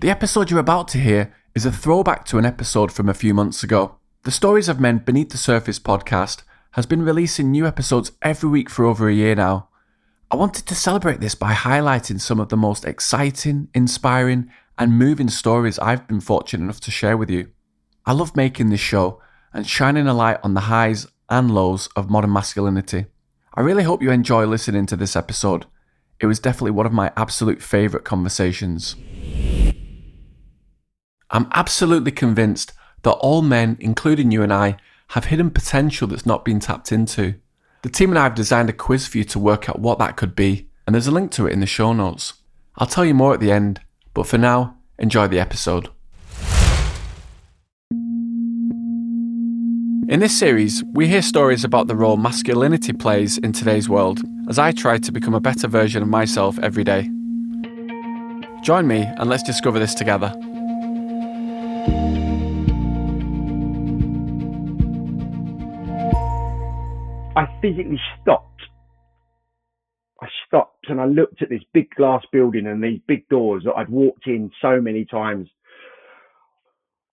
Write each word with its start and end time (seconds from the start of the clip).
The 0.00 0.08
episode 0.08 0.50
you're 0.50 0.58
about 0.58 0.88
to 0.88 0.98
hear 0.98 1.30
is 1.54 1.66
a 1.66 1.70
throwback 1.70 2.24
to 2.24 2.38
an 2.38 2.46
episode 2.46 2.90
from 2.90 3.10
a 3.10 3.12
few 3.12 3.34
months 3.34 3.62
ago. 3.62 3.96
The 4.22 4.30
Stories 4.30 4.66
of 4.66 4.80
Men 4.80 4.96
Beneath 4.96 5.28
the 5.28 5.36
Surface 5.36 5.78
podcast 5.78 6.42
has 6.70 6.86
been 6.86 7.02
releasing 7.02 7.50
new 7.50 7.66
episodes 7.66 8.12
every 8.22 8.48
week 8.48 8.70
for 8.70 8.86
over 8.86 9.10
a 9.10 9.14
year 9.14 9.34
now. 9.34 9.68
I 10.30 10.36
wanted 10.36 10.64
to 10.64 10.74
celebrate 10.74 11.20
this 11.20 11.34
by 11.34 11.52
highlighting 11.52 12.18
some 12.18 12.40
of 12.40 12.48
the 12.48 12.56
most 12.56 12.86
exciting, 12.86 13.68
inspiring, 13.74 14.50
and 14.78 14.98
moving 14.98 15.28
stories 15.28 15.78
I've 15.78 16.08
been 16.08 16.22
fortunate 16.22 16.64
enough 16.64 16.80
to 16.80 16.90
share 16.90 17.18
with 17.18 17.28
you. 17.28 17.48
I 18.06 18.14
love 18.14 18.34
making 18.34 18.70
this 18.70 18.80
show 18.80 19.20
and 19.52 19.66
shining 19.66 20.06
a 20.06 20.14
light 20.14 20.38
on 20.42 20.54
the 20.54 20.60
highs 20.60 21.08
and 21.28 21.50
lows 21.50 21.90
of 21.94 22.08
modern 22.08 22.32
masculinity. 22.32 23.04
I 23.52 23.60
really 23.60 23.82
hope 23.82 24.00
you 24.00 24.10
enjoy 24.10 24.46
listening 24.46 24.86
to 24.86 24.96
this 24.96 25.14
episode. 25.14 25.66
It 26.20 26.26
was 26.26 26.40
definitely 26.40 26.70
one 26.70 26.86
of 26.86 26.92
my 26.94 27.12
absolute 27.18 27.60
favourite 27.60 28.06
conversations. 28.06 28.96
I'm 31.32 31.48
absolutely 31.52 32.10
convinced 32.10 32.72
that 33.02 33.12
all 33.12 33.40
men, 33.40 33.76
including 33.78 34.32
you 34.32 34.42
and 34.42 34.52
I, 34.52 34.76
have 35.08 35.26
hidden 35.26 35.50
potential 35.50 36.08
that's 36.08 36.26
not 36.26 36.44
been 36.44 36.58
tapped 36.58 36.90
into. 36.90 37.36
The 37.82 37.88
team 37.88 38.10
and 38.10 38.18
I 38.18 38.24
have 38.24 38.34
designed 38.34 38.68
a 38.68 38.72
quiz 38.72 39.06
for 39.06 39.18
you 39.18 39.24
to 39.24 39.38
work 39.38 39.68
out 39.68 39.78
what 39.78 39.98
that 40.00 40.16
could 40.16 40.34
be, 40.34 40.68
and 40.86 40.94
there's 40.94 41.06
a 41.06 41.12
link 41.12 41.30
to 41.32 41.46
it 41.46 41.52
in 41.52 41.60
the 41.60 41.66
show 41.66 41.92
notes. 41.92 42.34
I'll 42.76 42.86
tell 42.86 43.04
you 43.04 43.14
more 43.14 43.32
at 43.32 43.40
the 43.40 43.52
end, 43.52 43.80
but 44.12 44.26
for 44.26 44.38
now, 44.38 44.76
enjoy 44.98 45.28
the 45.28 45.38
episode. 45.38 45.88
In 50.08 50.18
this 50.18 50.36
series, 50.36 50.82
we 50.92 51.06
hear 51.06 51.22
stories 51.22 51.62
about 51.62 51.86
the 51.86 51.94
role 51.94 52.16
masculinity 52.16 52.92
plays 52.92 53.38
in 53.38 53.52
today's 53.52 53.88
world 53.88 54.20
as 54.48 54.58
I 54.58 54.72
try 54.72 54.98
to 54.98 55.12
become 55.12 55.34
a 55.34 55.40
better 55.40 55.68
version 55.68 56.02
of 56.02 56.08
myself 56.08 56.58
every 56.58 56.82
day. 56.82 57.08
Join 58.64 58.88
me 58.88 59.02
and 59.02 59.30
let's 59.30 59.44
discover 59.44 59.78
this 59.78 59.94
together. 59.94 60.34
I 67.36 67.46
physically 67.62 68.00
stopped. 68.20 68.62
I 70.20 70.26
stopped 70.46 70.86
and 70.88 71.00
I 71.00 71.06
looked 71.06 71.42
at 71.42 71.48
this 71.48 71.62
big 71.72 71.88
glass 71.94 72.22
building 72.32 72.66
and 72.66 72.82
these 72.82 73.00
big 73.06 73.28
doors 73.28 73.62
that 73.64 73.74
I'd 73.76 73.88
walked 73.88 74.26
in 74.26 74.50
so 74.60 74.80
many 74.80 75.04
times. 75.04 75.48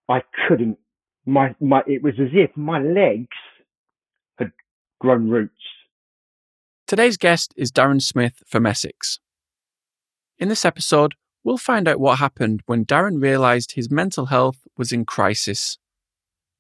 I 0.10 0.22
couldn't. 0.48 0.78
My 1.26 1.56
my. 1.62 1.84
It 1.86 2.02
was 2.02 2.16
as 2.20 2.30
if 2.34 2.56
my 2.58 2.80
legs 2.80 3.38
had 4.38 4.52
grown 5.00 5.30
roots. 5.30 5.54
Today's 6.88 7.18
guest 7.18 7.54
is 7.56 7.72
Darren 7.72 8.02
Smith 8.02 8.42
from 8.48 8.66
Essex. 8.66 9.20
In 10.40 10.50
this 10.50 10.66
episode, 10.66 11.14
we'll 11.44 11.58
find 11.58 11.88
out 11.88 12.00
what 12.00 12.20
happened 12.20 12.62
when 12.66 12.86
Darren 12.86 13.22
realised 13.22 13.74
his 13.74 13.92
mental 13.92 14.28
health 14.28 14.58
was 14.78 14.92
in 14.92 15.06
crisis, 15.06 15.78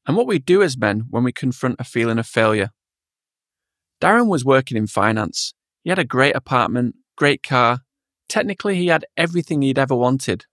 and 0.05 0.15
what 0.15 0.27
we 0.27 0.37
do 0.37 0.61
as 0.61 0.77
men 0.77 1.05
when 1.09 1.23
we 1.23 1.31
confront 1.31 1.79
a 1.79 1.85
feeling 1.85 2.19
of 2.19 2.27
failure. 2.27 2.71
Darren 3.99 4.27
was 4.27 4.45
working 4.45 4.77
in 4.77 4.87
finance. 4.87 5.53
He 5.83 5.89
had 5.89 5.99
a 5.99 6.03
great 6.03 6.35
apartment, 6.35 6.95
great 7.15 7.41
car. 7.41 7.81
Technically, 8.29 8.75
he 8.75 8.87
had 8.87 9.05
everything 9.15 9.61
he'd 9.61 9.79
ever 9.79 9.95
wanted. 9.95 10.45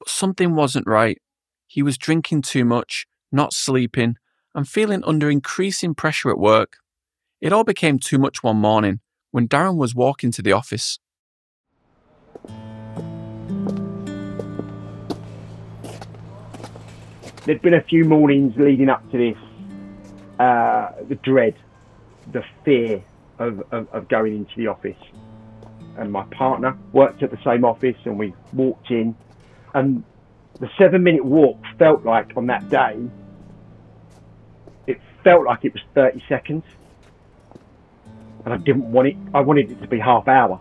But 0.00 0.08
something 0.08 0.54
wasn't 0.54 0.86
right. 0.86 1.20
He 1.68 1.82
was 1.82 1.98
drinking 1.98 2.42
too 2.42 2.64
much, 2.64 3.06
not 3.30 3.52
sleeping, 3.52 4.16
and 4.54 4.68
feeling 4.68 5.04
under 5.04 5.30
increasing 5.30 5.94
pressure 5.94 6.30
at 6.30 6.38
work. 6.38 6.78
It 7.40 7.52
all 7.52 7.64
became 7.64 7.98
too 7.98 8.18
much 8.18 8.42
one 8.42 8.56
morning 8.56 9.00
when 9.30 9.46
Darren 9.46 9.76
was 9.76 9.94
walking 9.94 10.32
to 10.32 10.42
the 10.42 10.52
office. 10.52 10.98
There'd 17.44 17.62
been 17.62 17.74
a 17.74 17.82
few 17.82 18.04
mornings 18.04 18.54
leading 18.56 18.88
up 18.88 19.08
to 19.12 19.18
this, 19.18 19.36
uh, 20.40 20.90
the 21.08 21.14
dread, 21.22 21.54
the 22.32 22.44
fear 22.64 23.02
of, 23.38 23.60
of, 23.72 23.88
of 23.92 24.08
going 24.08 24.36
into 24.36 24.52
the 24.56 24.66
office. 24.66 24.96
And 25.96 26.12
my 26.12 26.24
partner 26.24 26.76
worked 26.92 27.22
at 27.22 27.30
the 27.30 27.38
same 27.44 27.64
office, 27.64 27.96
and 28.04 28.18
we 28.18 28.34
walked 28.52 28.90
in, 28.90 29.16
and 29.74 30.04
the 30.60 30.70
seven 30.78 31.02
minute 31.02 31.24
walk 31.24 31.58
felt 31.78 32.04
like 32.04 32.36
on 32.36 32.46
that 32.46 32.68
day, 32.68 32.98
it 34.86 35.00
felt 35.22 35.44
like 35.44 35.64
it 35.64 35.72
was 35.72 35.82
30 35.94 36.22
seconds. 36.28 36.64
And 38.44 38.54
I 38.54 38.58
didn't 38.58 38.90
want 38.90 39.08
it, 39.08 39.16
I 39.34 39.40
wanted 39.40 39.70
it 39.70 39.80
to 39.80 39.88
be 39.88 39.98
half 39.98 40.28
hour. 40.28 40.60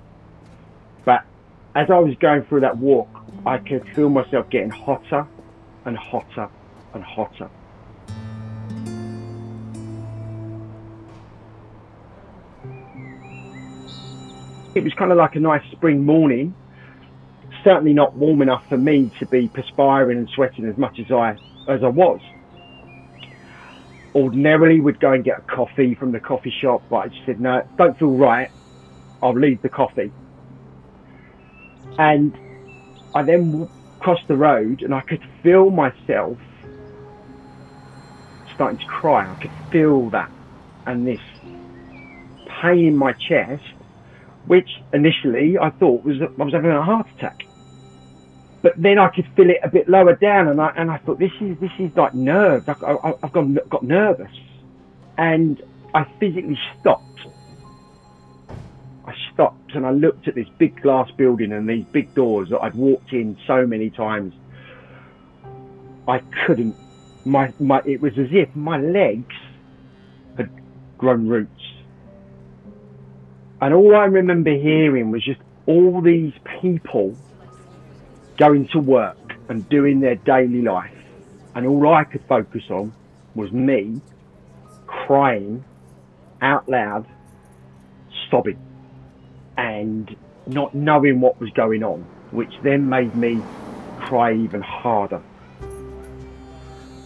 But 1.06 1.24
as 1.76 1.90
I 1.90 2.00
was 2.00 2.16
going 2.16 2.44
through 2.44 2.62
that 2.62 2.78
walk, 2.78 3.10
I 3.46 3.58
could 3.58 3.88
feel 3.94 4.10
myself 4.10 4.50
getting 4.50 4.72
hotter 4.72 5.28
and 5.86 5.98
hotter 5.98 6.50
and 6.94 7.04
hotter. 7.04 7.50
It 14.76 14.84
was 14.84 14.94
kind 14.94 15.12
of 15.12 15.18
like 15.18 15.36
a 15.36 15.40
nice 15.40 15.64
spring 15.72 16.06
morning 16.06 16.54
certainly 17.66 17.94
not 17.94 18.16
warm 18.16 18.44
enough 18.44 18.64
for 18.70 18.78
me 18.78 19.12
to 19.20 19.26
be 19.26 19.50
perspiring 19.50 20.20
and 20.20 20.30
sweating 20.36 20.66
as 20.70 20.78
much 20.78 21.00
as 21.00 21.12
I 21.12 21.32
as 21.68 21.84
I 21.84 21.88
was. 21.88 22.22
Ordinarily, 24.14 24.80
we'd 24.80 25.00
go 25.00 25.12
and 25.12 25.26
get 25.26 25.40
a 25.40 25.42
coffee 25.42 25.96
from 25.96 26.14
the 26.14 26.20
coffee 26.20 26.54
shop, 26.62 26.84
but 26.90 26.98
I 26.98 27.08
just 27.10 27.26
said 27.26 27.42
no, 27.42 27.68
don't 27.78 27.98
feel 27.98 28.12
right. 28.12 28.50
I'll 29.22 29.38
leave 29.38 29.62
the 29.62 29.70
coffee. 29.70 30.12
And 31.98 32.38
I 33.16 33.24
then 33.24 33.68
crossed 34.00 34.28
the 34.28 34.38
road, 34.38 34.84
and 34.84 34.94
I 34.94 35.02
could 35.02 35.24
feel 35.42 35.72
myself 35.72 36.38
starting 38.54 38.80
to 38.80 38.86
cry. 38.86 39.30
I 39.30 39.42
could 39.42 39.52
feel 39.72 40.10
that, 40.12 40.30
and 40.86 41.06
this 41.08 41.20
pain 42.62 42.86
in 42.86 42.96
my 42.96 43.14
chest, 43.14 43.64
which 44.48 44.70
initially 44.94 45.58
I 45.58 45.70
thought 45.72 46.04
was 46.04 46.22
I 46.22 46.44
was 46.44 46.54
having 46.54 46.72
a 46.72 46.84
heart 46.84 47.08
attack 47.18 47.46
but 48.66 48.74
then 48.82 48.98
I 48.98 49.10
could 49.10 49.28
feel 49.36 49.52
it 49.52 49.60
a 49.62 49.70
bit 49.70 49.88
lower 49.88 50.16
down, 50.16 50.48
and 50.48 50.60
I 50.60 50.74
and 50.76 50.90
I 50.90 50.98
thought 50.98 51.20
this 51.20 51.32
is 51.40 51.56
this 51.60 51.70
is 51.78 51.96
like 51.96 52.16
nerves. 52.16 52.68
I, 52.68 52.72
I, 52.72 53.14
I've 53.22 53.32
got 53.32 53.70
got 53.70 53.84
nervous, 53.84 54.32
and 55.20 55.62
I 55.94 56.04
physically 56.20 56.58
stopped. 56.80 57.20
I 59.06 59.14
stopped 59.32 59.76
and 59.76 59.86
I 59.86 59.92
looked 59.92 60.28
at 60.28 60.34
this 60.34 60.48
big 60.58 60.82
glass 60.82 61.12
building 61.12 61.52
and 61.52 61.70
these 61.70 61.86
big 61.92 62.16
doors 62.16 62.50
that 62.50 62.60
I'd 62.60 62.74
walked 62.74 63.14
in 63.14 63.38
so 63.46 63.68
many 63.68 63.92
times. 63.92 64.34
I 66.08 66.24
couldn't. 66.48 66.76
My 67.24 67.54
my. 67.60 67.84
It 67.86 68.02
was 68.02 68.18
as 68.18 68.30
if 68.32 68.56
my 68.56 68.80
legs 68.80 69.36
had 70.38 70.50
grown 70.98 71.28
roots, 71.28 71.62
and 73.62 73.74
all 73.74 73.96
I 73.96 74.06
remember 74.06 74.52
hearing 74.52 75.12
was 75.12 75.24
just 75.24 75.40
all 75.66 76.02
these 76.02 76.34
people 76.62 77.16
going 78.38 78.68
to 78.70 78.80
work 78.80 79.18
and 79.50 79.68
doing 79.70 80.00
their 80.00 80.16
daily 80.16 80.62
life. 80.62 80.92
And 81.56 81.66
all 81.66 81.94
I 81.94 82.04
could 82.04 82.24
focus 82.28 82.64
on 82.70 82.94
was 83.34 83.52
me 83.52 84.02
crying 84.88 85.64
out 86.42 86.68
loud, 86.68 87.08
sobbing, 88.30 88.60
and 89.58 90.16
not 90.48 90.76
knowing 90.76 91.22
what 91.22 91.40
was 91.40 91.50
going 91.52 91.84
on, 91.84 92.02
which 92.32 92.54
then 92.62 92.90
made 92.90 93.16
me 93.16 93.42
cry 94.02 94.34
even 94.34 94.62
harder. 94.62 95.22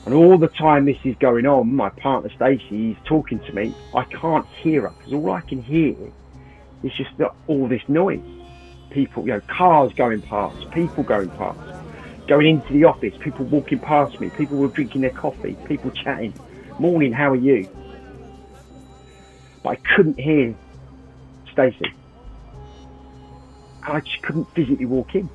And 0.05 0.15
all 0.15 0.39
the 0.39 0.47
time 0.47 0.85
this 0.85 0.97
is 1.03 1.15
going 1.19 1.45
on, 1.45 1.75
my 1.75 1.89
partner 1.89 2.31
Stacey 2.35 2.91
is 2.91 2.97
talking 3.05 3.39
to 3.41 3.53
me. 3.53 3.75
I 3.93 4.03
can't 4.05 4.47
hear 4.63 4.81
her 4.81 4.89
because 4.97 5.13
all 5.13 5.31
I 5.31 5.41
can 5.41 5.61
hear 5.61 5.95
is 6.83 6.93
just 6.93 7.11
all 7.47 7.67
this 7.67 7.81
noise 7.87 8.21
people, 8.89 9.23
you 9.25 9.33
know, 9.33 9.41
cars 9.41 9.93
going 9.93 10.21
past, 10.21 10.69
people 10.71 11.03
going 11.03 11.29
past, 11.31 11.59
going 12.27 12.47
into 12.47 12.73
the 12.73 12.83
office, 12.83 13.13
people 13.19 13.45
walking 13.45 13.79
past 13.79 14.19
me, 14.19 14.29
people 14.29 14.57
were 14.57 14.67
drinking 14.67 15.01
their 15.01 15.09
coffee, 15.11 15.55
people 15.65 15.91
chatting. 15.91 16.33
Morning, 16.79 17.11
how 17.11 17.31
are 17.31 17.35
you? 17.35 17.67
But 19.63 19.69
I 19.69 19.75
couldn't 19.95 20.19
hear 20.19 20.55
Stacey. 21.51 21.93
I 23.83 23.99
just 24.01 24.21
couldn't 24.21 24.45
physically 24.53 24.85
walk 24.85 25.15
in. 25.15 25.29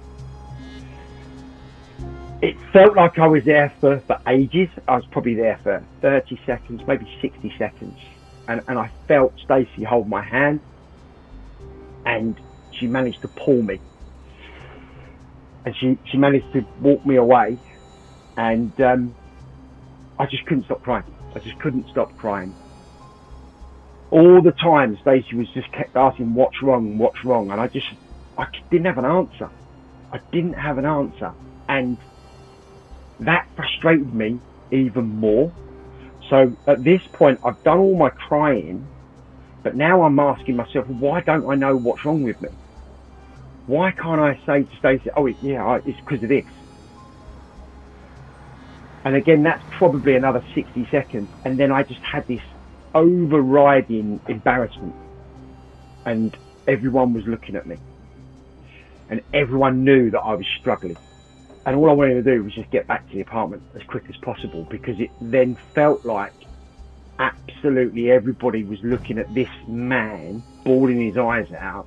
It 2.40 2.56
felt 2.72 2.94
like 2.94 3.18
I 3.18 3.26
was 3.26 3.44
there 3.44 3.72
for, 3.80 4.00
for 4.00 4.20
ages. 4.26 4.68
I 4.86 4.96
was 4.96 5.06
probably 5.06 5.34
there 5.34 5.58
for 5.62 5.82
30 6.02 6.38
seconds, 6.44 6.82
maybe 6.86 7.06
60 7.20 7.54
seconds. 7.58 7.98
And, 8.48 8.60
and 8.68 8.78
I 8.78 8.90
felt 9.08 9.32
Stacey 9.40 9.82
hold 9.82 10.08
my 10.08 10.22
hand 10.22 10.60
and 12.04 12.38
she 12.78 12.86
managed 12.86 13.22
to 13.22 13.28
pull 13.28 13.62
me. 13.62 13.80
And 15.64 15.74
she, 15.80 15.98
she 16.10 16.18
managed 16.18 16.52
to 16.52 16.60
walk 16.80 17.04
me 17.06 17.16
away. 17.16 17.58
And 18.36 18.78
um, 18.80 19.14
I 20.18 20.26
just 20.26 20.44
couldn't 20.46 20.64
stop 20.64 20.82
crying. 20.82 21.04
I 21.34 21.38
just 21.38 21.58
couldn't 21.60 21.86
stop 21.90 22.16
crying. 22.18 22.54
All 24.10 24.40
the 24.42 24.52
time, 24.52 24.96
Stacey 25.02 25.36
was 25.36 25.48
just 25.54 25.70
kept 25.72 25.96
asking, 25.96 26.34
what's 26.34 26.62
wrong, 26.62 26.98
what's 26.98 27.18
wrong? 27.24 27.50
And 27.50 27.60
I 27.60 27.66
just, 27.66 27.86
I 28.38 28.44
didn't 28.70 28.86
have 28.86 28.98
an 28.98 29.04
answer. 29.04 29.50
I 30.12 30.20
didn't 30.32 30.52
have 30.54 30.78
an 30.78 30.84
answer. 30.84 31.32
And 31.68 31.98
that 33.20 33.48
frustrated 33.56 34.14
me 34.14 34.38
even 34.70 35.06
more. 35.06 35.52
So 36.30 36.56
at 36.66 36.84
this 36.84 37.00
point, 37.12 37.40
I've 37.44 37.62
done 37.64 37.78
all 37.78 37.96
my 37.96 38.10
crying, 38.10 38.86
but 39.64 39.74
now 39.74 40.02
I'm 40.02 40.18
asking 40.18 40.56
myself, 40.56 40.86
why 40.86 41.22
don't 41.22 41.50
I 41.50 41.54
know 41.54 41.74
what's 41.74 42.04
wrong 42.04 42.22
with 42.22 42.40
me? 42.40 42.50
Why 43.66 43.92
can't 43.92 44.20
I 44.20 44.38
say 44.46 44.62
to 44.62 44.76
Stacey, 44.78 45.10
oh, 45.16 45.26
yeah, 45.42 45.78
it's 45.86 45.98
because 46.00 46.22
of 46.22 46.28
this? 46.28 46.44
And 49.06 49.16
again, 49.16 49.42
that's 49.42 49.62
probably 49.78 50.16
another 50.16 50.44
60 50.54 50.86
seconds. 50.90 51.28
And 51.46 51.58
then 51.58 51.72
I 51.72 51.82
just 51.82 52.00
had 52.00 52.28
this 52.28 52.40
overriding 52.94 54.20
embarrassment. 54.28 54.94
And 56.04 56.36
everyone 56.68 57.14
was 57.14 57.24
looking 57.26 57.56
at 57.56 57.66
me. 57.66 57.76
And 59.08 59.22
everyone 59.32 59.82
knew 59.82 60.10
that 60.10 60.20
I 60.20 60.34
was 60.34 60.46
struggling. 60.60 60.96
And 61.64 61.76
all 61.76 61.88
I 61.88 61.94
wanted 61.94 62.22
to 62.22 62.22
do 62.22 62.44
was 62.44 62.54
just 62.54 62.70
get 62.70 62.86
back 62.86 63.08
to 63.08 63.14
the 63.14 63.22
apartment 63.22 63.62
as 63.74 63.82
quick 63.88 64.04
as 64.10 64.16
possible 64.22 64.66
because 64.70 65.00
it 65.00 65.10
then 65.22 65.56
felt 65.74 66.04
like 66.04 66.34
absolutely 67.18 68.10
everybody 68.10 68.64
was 68.64 68.78
looking 68.82 69.18
at 69.18 69.32
this 69.34 69.48
man 69.68 70.42
bawling 70.64 71.06
his 71.06 71.16
eyes 71.16 71.50
out 71.52 71.86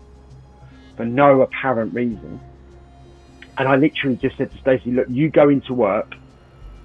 for 0.95 1.06
no 1.06 1.41
apparent 1.41 1.94
reason. 1.94 2.39
And 3.57 3.68
I 3.68 3.75
literally 3.75 4.18
just 4.18 4.38
said 4.38 4.51
to 4.51 4.57
Stacey, 4.59 4.91
look, 4.91 5.07
you 5.09 5.29
go 5.29 5.50
into 5.50 5.74
work. 5.74 6.13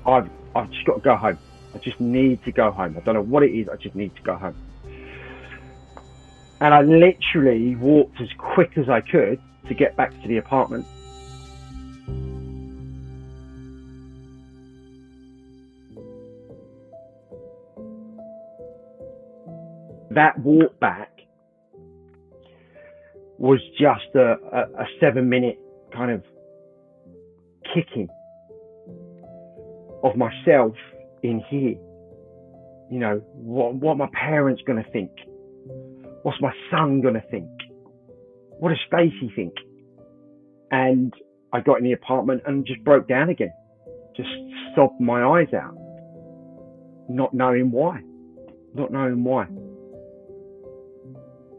I've, 0.06 0.28
I've 0.54 0.70
just 0.70 0.86
got 0.86 0.94
to 0.94 1.00
go 1.00 1.16
home. 1.16 1.38
I 1.74 1.78
just 1.78 2.00
need 2.00 2.42
to 2.44 2.52
go 2.52 2.70
home. 2.70 2.96
I 2.96 3.00
don't 3.00 3.14
know 3.14 3.22
what 3.22 3.42
it 3.42 3.50
is. 3.50 3.68
I 3.68 3.76
just 3.76 3.94
need 3.94 4.14
to 4.16 4.22
go 4.22 4.34
home. 4.36 4.56
And 6.60 6.72
I 6.72 6.82
literally 6.82 7.76
walked 7.76 8.20
as 8.20 8.28
quick 8.38 8.78
as 8.78 8.88
I 8.88 9.00
could 9.00 9.40
to 9.68 9.74
get 9.74 9.96
back 9.96 10.10
to 10.22 10.28
the 10.28 10.36
apartment. 10.38 10.86
That 20.14 20.38
walk 20.40 20.78
back 20.80 21.10
was 23.38 23.60
just 23.78 24.14
a, 24.14 24.36
a, 24.52 24.82
a 24.82 24.86
seven 25.00 25.28
minute 25.28 25.58
kind 25.92 26.10
of 26.10 26.22
kicking 27.74 28.08
of 30.04 30.16
myself 30.16 30.74
in 31.22 31.42
here. 31.48 31.76
You 32.90 32.98
know, 32.98 33.22
what, 33.32 33.74
what 33.74 33.96
my 33.96 34.08
parents 34.12 34.62
going 34.66 34.82
to 34.82 34.90
think? 34.90 35.10
What's 36.22 36.40
my 36.40 36.52
son 36.70 37.00
going 37.00 37.14
to 37.14 37.24
think? 37.30 37.48
What 38.58 38.68
does 38.68 38.78
Stacey 38.86 39.32
think? 39.34 39.54
And 40.70 41.12
I 41.52 41.60
got 41.60 41.78
in 41.78 41.84
the 41.84 41.92
apartment 41.92 42.42
and 42.46 42.66
just 42.66 42.82
broke 42.84 43.08
down 43.08 43.28
again. 43.28 43.52
Just 44.16 44.28
sobbed 44.74 45.00
my 45.00 45.22
eyes 45.24 45.52
out. 45.54 45.74
Not 47.08 47.34
knowing 47.34 47.70
why. 47.70 48.00
Not 48.74 48.92
knowing 48.92 49.24
why. 49.24 49.46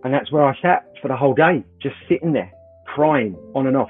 And 0.03 0.13
that's 0.13 0.31
where 0.31 0.43
I 0.43 0.53
sat 0.61 0.85
for 1.01 1.07
the 1.07 1.15
whole 1.15 1.33
day, 1.33 1.63
just 1.81 1.95
sitting 2.09 2.33
there, 2.33 2.51
crying 2.85 3.35
on 3.55 3.67
and 3.67 3.77
off 3.77 3.89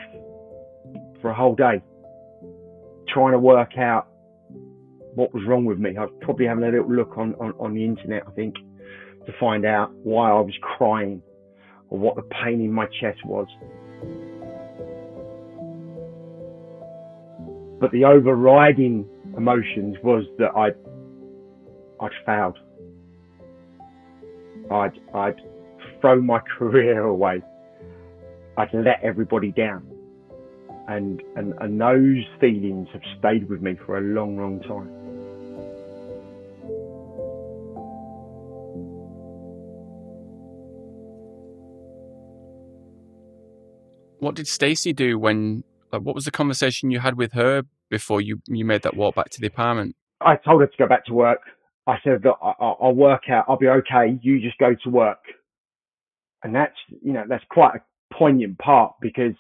for 1.22 1.32
a 1.32 1.34
whole 1.34 1.56
day, 1.56 1.82
trying 3.08 3.32
to 3.32 3.40
work 3.40 3.78
out 3.78 4.08
what 5.16 5.34
was 5.34 5.44
wrong 5.48 5.66
with 5.66 5.80
me. 5.80 5.98
I 5.98 6.02
was 6.02 6.14
probably 6.22 6.46
having 6.46 6.64
a 6.64 6.70
little 6.70 6.92
look 6.92 7.18
on, 7.18 7.34
on, 7.36 7.54
on 7.60 7.74
the 7.74 7.84
internet, 7.84 8.24
I 8.28 8.32
think, 8.32 8.56
to 9.26 9.34
find 9.40 9.66
out 9.66 9.92
why 10.04 10.30
I 10.30 10.40
was 10.40 10.54
crying 10.62 11.22
or 11.90 11.98
what 11.98 12.16
the 12.16 12.24
pain 12.24 12.62
in 12.62 12.72
my 12.72 12.86
chest 13.00 13.20
was. 13.26 13.48
But 17.80 17.92
the 17.92 18.06
overriding 18.06 19.08
emotions 19.36 19.98
was 20.04 20.26
that 20.38 20.52
I'd, 20.56 20.76
I'd 22.00 22.12
failed. 22.26 22.58
I'd, 24.72 25.00
I'd 25.14 25.42
thrown 26.04 26.26
my 26.26 26.40
career 26.58 27.02
away. 27.02 27.42
I'd 28.58 28.74
let 28.74 29.02
everybody 29.02 29.52
down. 29.52 29.88
And, 30.88 31.24
and, 31.38 31.54
and 31.62 31.80
those 31.80 32.26
feelings 32.42 32.90
have 32.92 33.02
stayed 33.18 33.50
with 33.50 33.62
me 33.62 33.78
for 33.86 33.98
a 33.98 34.02
long, 34.02 34.38
long 34.38 34.60
time. 34.60 34.90
What 44.20 44.36
did 44.36 44.48
Stacey 44.48 44.94
do 44.94 45.18
when? 45.18 45.64
Like, 45.92 46.02
what 46.02 46.16
was 46.16 46.26
the 46.26 46.32
conversation 46.32 46.92
you 46.92 47.00
had 47.00 47.18
with 47.18 47.34
her 47.34 47.64
before 47.90 48.22
you 48.22 48.42
you 48.48 48.64
made 48.64 48.82
that 48.84 48.96
walk 48.96 49.16
back 49.16 49.30
to 49.32 49.42
the 49.42 49.48
apartment? 49.48 49.96
I 50.22 50.38
told 50.38 50.62
her 50.62 50.68
to 50.68 50.78
go 50.78 50.88
back 50.88 51.06
to 51.08 51.14
work. 51.14 51.42
I 51.88 51.98
said, 52.04 52.24
look, 52.24 52.40
I'll 52.42 52.94
work 52.96 53.24
out. 53.30 53.46
I'll 53.50 53.58
be 53.58 53.68
okay. 53.68 54.18
You 54.22 54.40
just 54.40 54.58
go 54.58 54.74
to 54.86 54.90
work. 54.90 55.20
And 56.44 56.54
that's, 56.54 56.76
you 57.02 57.14
know, 57.14 57.24
that's 57.28 57.44
quite 57.50 57.76
a 57.76 58.14
poignant 58.14 58.58
part 58.60 58.96
because 59.02 59.34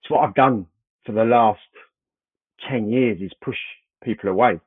it's 0.00 0.10
what 0.10 0.20
I've 0.20 0.34
done 0.34 0.66
for 1.04 1.12
the 1.12 1.24
last 1.24 1.60
10 2.68 2.88
years 2.90 3.20
is 3.20 3.32
push 3.42 3.58
people 4.04 4.30
away 4.30 4.60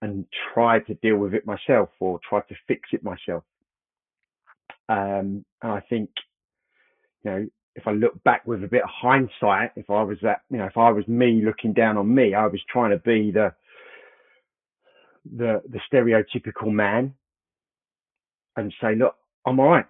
and 0.00 0.26
try 0.52 0.80
to 0.80 0.94
deal 0.94 1.16
with 1.16 1.32
it 1.34 1.46
myself 1.46 1.90
or 2.00 2.18
try 2.28 2.40
to 2.40 2.54
fix 2.66 2.88
it 2.92 3.04
myself. 3.04 3.44
Um, 4.88 5.44
and 5.62 5.72
I 5.72 5.80
think, 5.88 6.10
you 7.24 7.30
know, 7.30 7.46
if 7.76 7.86
I 7.86 7.92
look 7.92 8.22
back 8.24 8.46
with 8.46 8.64
a 8.64 8.68
bit 8.68 8.82
of 8.82 8.90
hindsight, 8.90 9.70
if 9.76 9.88
I 9.88 10.02
was 10.02 10.18
that, 10.22 10.42
you 10.50 10.58
know, 10.58 10.66
if 10.66 10.76
I 10.76 10.90
was 10.90 11.06
me 11.08 11.42
looking 11.44 11.72
down 11.72 11.96
on 11.96 12.12
me, 12.12 12.34
I 12.34 12.46
was 12.46 12.60
trying 12.68 12.90
to 12.90 12.98
be 12.98 13.30
the 13.30 13.54
the 15.36 15.62
the 15.68 15.80
stereotypical 15.90 16.70
man 16.72 17.14
and 18.56 18.72
say, 18.80 18.94
look, 18.96 19.16
I'm 19.46 19.60
all 19.60 19.68
right. 19.70 19.86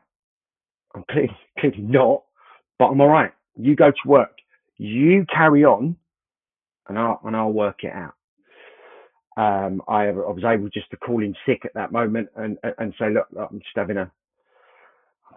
I'm 0.95 1.05
clearly, 1.11 1.37
clearly 1.59 1.83
not, 1.83 2.23
but 2.79 2.87
I'm 2.87 3.01
all 3.01 3.09
right. 3.09 3.33
You 3.57 3.77
go 3.77 3.91
to 3.91 4.09
work. 4.09 4.39
You 4.79 5.27
carry 5.35 5.65
on, 5.65 5.97
and 6.89 6.99
I'll 6.99 7.21
and 7.25 7.37
I'll 7.37 7.53
work 7.53 7.85
it 7.85 7.93
out. 7.93 8.15
Um, 9.37 9.83
I, 9.89 10.09
I 10.09 10.11
was 10.13 10.45
able 10.45 10.69
just 10.71 10.91
to 10.91 10.97
call 10.97 11.23
in 11.23 11.35
sick 11.47 11.63
at 11.65 11.75
that 11.75 11.93
moment 11.93 12.29
and 12.37 12.59
and 12.79 12.95
say, 12.99 13.11
look, 13.11 13.29
I'm 13.39 13.61
just 13.61 13.77
having 13.77 13.97
a 13.99 14.11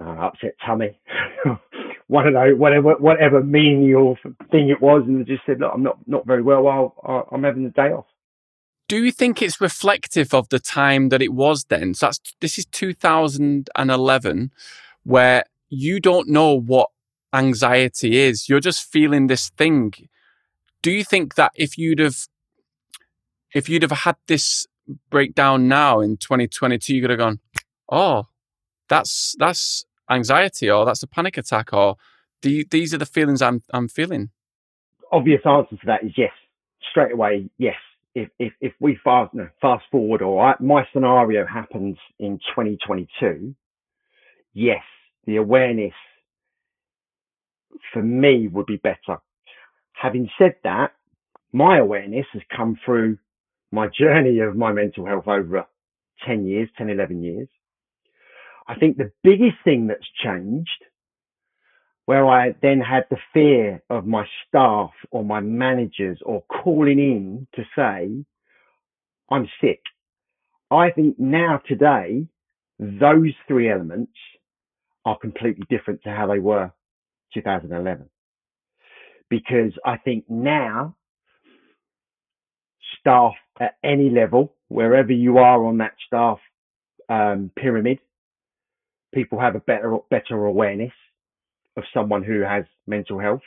upset 0.01 0.55
tummy, 0.65 0.99
one 2.07 2.27
of 2.27 2.33
those, 2.33 2.57
whatever, 2.57 2.93
whatever 2.95 3.43
menial 3.43 4.17
thing 4.51 4.69
it 4.69 4.81
was, 4.81 5.03
and 5.07 5.25
just 5.25 5.43
said, 5.45 5.59
look, 5.59 5.71
I'm 5.73 5.83
not, 5.83 5.97
not 6.07 6.25
very 6.25 6.41
well. 6.41 6.67
I'll, 6.67 7.27
I'm 7.31 7.43
having 7.43 7.63
the 7.63 7.69
day 7.71 7.89
off. 7.93 8.05
Do 8.87 9.03
you 9.03 9.11
think 9.11 9.41
it's 9.41 9.59
reflective 9.59 10.33
of 10.33 10.49
the 10.49 10.59
time 10.59 11.09
that 11.09 11.21
it 11.21 11.33
was 11.33 11.65
then? 11.65 11.93
So 11.95 12.07
that's, 12.07 12.19
this 12.39 12.57
is 12.57 12.65
2011, 12.67 14.51
where 15.03 15.43
you 15.69 15.99
don't 15.99 16.29
know 16.29 16.53
what 16.59 16.89
anxiety 17.33 18.17
is. 18.17 18.47
You're 18.47 18.59
just 18.59 18.91
feeling 18.91 19.27
this 19.27 19.49
thing. 19.49 19.93
Do 20.81 20.91
you 20.91 21.03
think 21.03 21.35
that 21.35 21.51
if 21.55 21.77
you'd 21.77 21.99
have, 21.99 22.27
if 23.53 23.67
you'd 23.69 23.81
have 23.81 23.91
had 23.91 24.17
this 24.27 24.67
breakdown 25.09 25.67
now 25.67 25.99
in 25.99 26.17
2022, 26.17 26.95
you 26.95 27.01
could 27.01 27.09
have 27.09 27.19
gone, 27.19 27.39
oh, 27.91 28.27
that's 28.87 29.35
that's 29.39 29.85
anxiety 30.09 30.69
or 30.69 30.85
that's 30.85 31.01
a 31.01 31.07
panic 31.07 31.37
attack 31.37 31.73
or 31.73 31.95
the, 32.41 32.67
these 32.69 32.93
are 32.93 32.99
the 32.99 33.05
feelings 33.05 33.41
I'm 33.41 33.63
I'm 33.73 33.87
feeling. 33.87 34.29
Obvious 35.11 35.41
answer 35.45 35.75
to 35.75 35.85
that 35.87 36.03
is 36.03 36.11
yes. 36.15 36.31
Straight 36.91 37.11
away, 37.11 37.49
yes. 37.57 37.75
If 38.15 38.29
if 38.39 38.53
if 38.61 38.73
we 38.79 38.97
fast 39.03 39.33
no, 39.33 39.49
fast 39.61 39.83
forward 39.91 40.21
or 40.21 40.55
my 40.61 40.87
scenario 40.93 41.45
happens 41.45 41.97
in 42.19 42.39
2022, 42.55 43.53
yes, 44.53 44.83
the 45.25 45.35
awareness 45.37 45.93
for 47.93 48.01
me 48.01 48.47
would 48.47 48.65
be 48.65 48.77
better. 48.77 49.19
Having 49.93 50.29
said 50.37 50.55
that, 50.63 50.93
my 51.53 51.77
awareness 51.77 52.25
has 52.33 52.41
come 52.55 52.77
through 52.85 53.17
my 53.71 53.87
journey 53.87 54.39
of 54.39 54.55
my 54.55 54.71
mental 54.71 55.05
health 55.05 55.27
over 55.27 55.65
10 56.25 56.45
years, 56.45 56.69
10, 56.77 56.89
11 56.89 57.23
years. 57.23 57.47
I 58.67 58.75
think 58.75 58.97
the 58.97 59.11
biggest 59.23 59.57
thing 59.63 59.87
that's 59.87 60.07
changed, 60.23 60.83
where 62.05 62.27
I 62.27 62.55
then 62.61 62.79
had 62.79 63.05
the 63.09 63.17
fear 63.33 63.81
of 63.89 64.05
my 64.05 64.25
staff 64.47 64.91
or 65.11 65.23
my 65.23 65.39
managers 65.39 66.19
or 66.23 66.43
calling 66.43 66.99
in 66.99 67.47
to 67.55 67.63
say, 67.75 68.25
I'm 69.31 69.47
sick. 69.59 69.81
I 70.69 70.91
think 70.91 71.19
now 71.19 71.61
today, 71.67 72.27
those 72.77 73.31
three 73.47 73.71
elements 73.71 74.11
are 75.03 75.17
completely 75.17 75.65
different 75.69 76.03
to 76.03 76.09
how 76.09 76.27
they 76.27 76.39
were 76.39 76.71
2011. 77.33 78.09
Because 79.29 79.71
I 79.83 79.97
think 79.97 80.25
now 80.29 80.95
staff 82.99 83.33
at 83.59 83.77
any 83.83 84.09
level, 84.09 84.53
wherever 84.67 85.11
you 85.11 85.39
are 85.39 85.65
on 85.65 85.79
that 85.79 85.93
staff 86.05 86.39
um, 87.09 87.51
pyramid, 87.55 87.99
people 89.13 89.39
have 89.39 89.55
a 89.55 89.59
better 89.59 89.97
better 90.09 90.45
awareness 90.45 90.91
of 91.77 91.83
someone 91.93 92.23
who 92.23 92.41
has 92.41 92.65
mental 92.87 93.19
health 93.19 93.41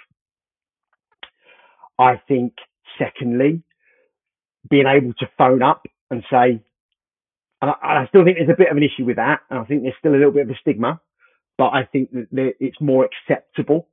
I 1.98 2.20
think, 2.28 2.54
secondly, 2.98 3.62
being 4.70 4.86
able 4.86 5.12
to 5.14 5.28
phone 5.36 5.62
up 5.62 5.82
and 6.10 6.22
say, 6.30 6.62
and 7.60 7.70
I, 7.70 7.74
I, 7.82 8.06
still 8.08 8.24
think 8.24 8.38
there's 8.38 8.50
a 8.50 8.56
bit 8.56 8.70
of 8.70 8.76
an 8.76 8.84
issue 8.84 9.04
with 9.04 9.16
that, 9.16 9.40
and 9.50 9.58
I 9.58 9.64
think 9.64 9.82
there's 9.82 9.94
still 9.98 10.12
a 10.12 10.16
little 10.16 10.30
bit 10.30 10.42
of 10.42 10.50
a 10.50 10.58
stigma, 10.60 11.00
but 11.56 11.70
I 11.70 11.84
think 11.84 12.12
that 12.12 12.52
it's 12.60 12.80
more 12.80 13.06
acceptable 13.06 13.88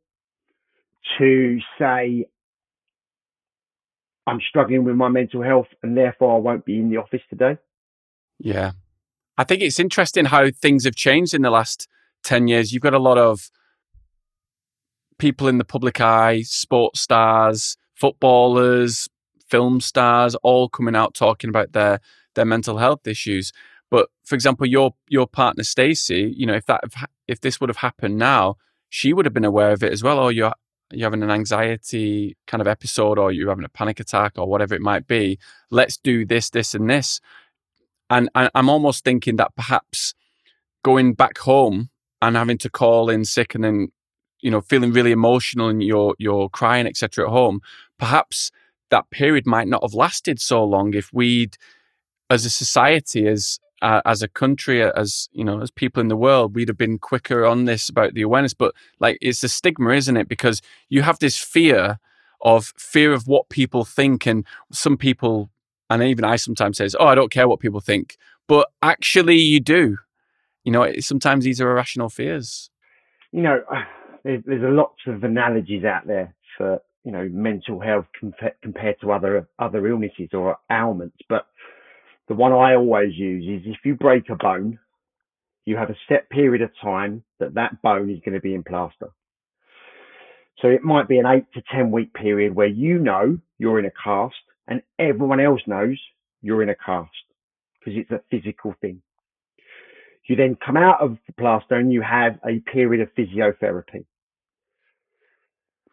to 1.18 1.60
say, 1.80 2.28
I'm 4.28 4.40
struggling 4.48 4.84
with 4.84 4.96
my 4.96 5.10
mental 5.10 5.42
health 5.42 5.68
and 5.84 5.96
therefore 5.96 6.36
I 6.36 6.40
won't 6.40 6.66
be 6.66 6.78
in 6.78 6.90
the 6.90 6.98
office 6.98 7.22
today. 7.30 7.58
Yeah. 8.40 8.72
I 9.38 9.44
think 9.44 9.62
it's 9.62 9.80
interesting 9.80 10.26
how 10.26 10.50
things 10.50 10.84
have 10.86 10.96
changed 10.96 11.36
in 11.36 11.44
the 11.44 11.52
last 11.52 11.88
10 12.24 12.48
years. 12.48 12.74
You've 12.74 12.82
got 12.82 12.96
a 12.96 13.00
lot 13.00 13.20
of 13.20 13.52
people 15.18 15.48
in 15.48 15.58
the 15.58 15.66
public 15.66 16.02
eye, 16.02 16.42
sports 16.42 17.02
stars, 17.02 17.78
footballers, 17.94 19.08
film 19.50 19.80
stars, 19.80 20.36
all 20.36 20.70
coming 20.70 20.96
out 20.96 21.14
talking 21.14 21.50
about 21.50 21.74
their 21.74 22.00
their 22.36 22.46
mental 22.46 22.78
health 22.78 23.08
issues. 23.08 23.52
But 23.90 24.10
for 24.24 24.36
example, 24.36 24.66
your 24.66 24.96
your 25.08 25.28
partner 25.28 25.64
Stacey, 25.64 26.34
you 26.36 26.46
know, 26.46 26.56
if 26.56 26.66
that 26.66 26.84
if 27.28 27.42
this 27.42 27.60
would 27.60 27.70
have 27.70 27.78
happened 27.78 28.18
now, 28.18 28.58
she 28.90 29.14
would 29.14 29.26
have 29.26 29.34
been 29.34 29.46
aware 29.46 29.72
of 29.72 29.84
it 29.84 29.92
as 29.92 30.04
well. 30.04 30.20
Or 30.20 30.32
you're 30.32 30.54
you're 30.92 31.06
having 31.06 31.24
an 31.24 31.32
anxiety 31.32 32.38
kind 32.48 32.62
of 32.62 32.68
episode, 32.68 33.18
or 33.18 33.32
you're 33.32 33.50
having 33.50 33.66
a 33.66 33.70
panic 33.70 34.00
attack, 34.00 34.34
or 34.38 34.48
whatever 34.48 34.76
it 34.76 34.82
might 34.82 35.08
be. 35.08 35.40
Let's 35.72 35.98
do 35.98 36.26
this, 36.26 36.50
this, 36.50 36.76
and 36.76 36.90
this. 36.90 37.20
And, 38.10 38.30
and 38.36 38.52
I'm 38.54 38.70
almost 38.70 39.04
thinking 39.04 39.38
that 39.38 39.56
perhaps 39.56 40.14
going 40.84 41.16
back 41.16 41.40
home 41.40 41.90
and 42.22 42.36
having 42.36 42.60
to 42.60 42.70
call 42.70 43.10
in 43.10 43.26
sick 43.26 43.56
and 43.56 43.64
then 43.64 43.92
you 44.42 44.52
know 44.52 44.62
feeling 44.62 44.92
really 44.92 45.12
emotional 45.12 45.70
and 45.70 45.84
you're 45.84 46.16
you're 46.18 46.50
crying 46.50 46.88
etc 46.88 47.26
at 47.26 47.32
home 47.32 47.62
perhaps 47.98 48.52
that 48.92 49.10
period 49.10 49.46
might 49.46 49.68
not 49.68 49.84
have 49.84 49.94
lasted 49.94 50.40
so 50.40 50.64
long 50.64 50.94
if 50.94 51.12
we'd 51.14 51.58
as 52.30 52.46
a 52.46 52.50
society 52.50 53.28
as 53.28 53.60
uh, 53.82 54.02
as 54.06 54.22
a 54.22 54.28
country 54.28 54.82
as 54.82 55.30
you 55.32 55.44
know 55.44 55.62
as 55.62 55.70
people 55.70 56.02
in 56.02 56.08
the 56.08 56.16
world 56.16 56.56
we'd 56.56 56.68
have 56.68 56.78
been 56.78 56.98
quicker 56.98 57.46
on 57.46 57.66
this 57.66 57.90
about 57.90 58.14
the 58.14 58.22
awareness. 58.22 58.54
But 58.54 58.74
like 59.00 59.18
it's 59.22 59.44
a 59.44 59.50
stigma 59.50 59.92
isn't 59.92 60.18
it? 60.18 60.28
Because 60.28 60.62
you 60.90 61.02
have 61.02 61.20
this 61.20 61.38
fear 61.38 62.00
of 62.42 62.74
fear 62.78 63.14
of 63.14 63.28
what 63.28 63.50
people 63.50 63.86
think 63.86 64.26
and 64.26 64.46
some 64.72 64.98
people 64.98 65.50
and 65.90 66.04
even 66.04 66.26
i 66.26 66.36
sometimes 66.36 66.78
says 66.78 66.96
oh 67.00 67.08
i 67.08 67.16
don't 67.16 67.32
care 67.32 67.48
what 67.48 67.60
people 67.60 67.82
think. 67.82 68.18
But 68.48 68.70
actually 68.82 69.38
you 69.38 69.60
do. 69.60 69.98
You 70.64 70.72
know 70.72 70.92
sometimes 71.00 71.44
these 71.44 71.62
are 71.62 71.70
irrational 71.70 72.10
fears. 72.10 72.70
You 73.32 73.42
know 73.42 73.62
there's, 74.26 74.64
a 74.64 74.68
lots 74.70 75.00
of 75.08 75.24
analogies 75.24 75.86
out 75.86 76.08
there 76.08 76.36
for 76.58 76.82
you 77.06 77.12
know 77.12 77.30
mental 77.32 77.80
health 77.80 78.08
compa- 78.22 78.54
compared 78.62 79.00
to 79.02 79.12
other 79.12 79.48
other 79.60 79.88
illnesses 79.88 80.30
or 80.34 80.58
ailments 80.72 81.18
but 81.30 81.48
the 82.28 82.34
one 82.36 82.52
I 82.52 82.76
always 82.76 83.16
use 83.16 83.46
is 83.46 83.72
if 83.72 83.86
you 83.86 83.96
break 83.96 84.30
a 84.30 84.36
bone, 84.36 84.80
you 85.66 85.78
have 85.78 85.90
a 85.90 85.98
set 86.10 86.30
period 86.30 86.62
of 86.62 86.72
time 86.82 87.24
that 87.40 87.54
that 87.56 87.82
bone 87.82 88.10
is 88.10 88.20
going 88.26 88.34
to 88.36 88.42
be 88.42 88.56
in 88.56 88.64
plaster. 88.64 89.10
So 90.60 90.70
it 90.70 90.84
might 90.84 91.08
be 91.08 91.20
an 91.20 91.26
eight 91.28 91.46
to 91.54 91.62
10 91.72 91.92
week 91.92 92.14
period 92.14 92.56
where 92.56 92.68
you 92.68 92.98
know 92.98 93.38
you're 93.60 93.80
in 93.80 93.86
a 93.86 93.92
cast 94.04 94.36
and 94.68 94.82
everyone 94.98 95.40
else 95.40 95.62
knows 95.68 96.00
you're 96.42 96.64
in 96.64 96.70
a 96.70 96.76
cast 96.76 97.12
because 97.80 98.00
it's 98.00 98.12
a 98.12 98.22
physical 98.32 98.74
thing. 98.82 99.02
You 100.28 100.36
then 100.36 100.58
come 100.66 100.78
out 100.78 101.02
of 101.02 101.18
the 101.28 101.34
plaster 101.34 101.76
and 101.76 101.94
you 101.94 102.02
have 102.02 102.40
a 102.48 102.60
period 102.60 103.02
of 103.02 103.14
physiotherapy. 103.16 104.06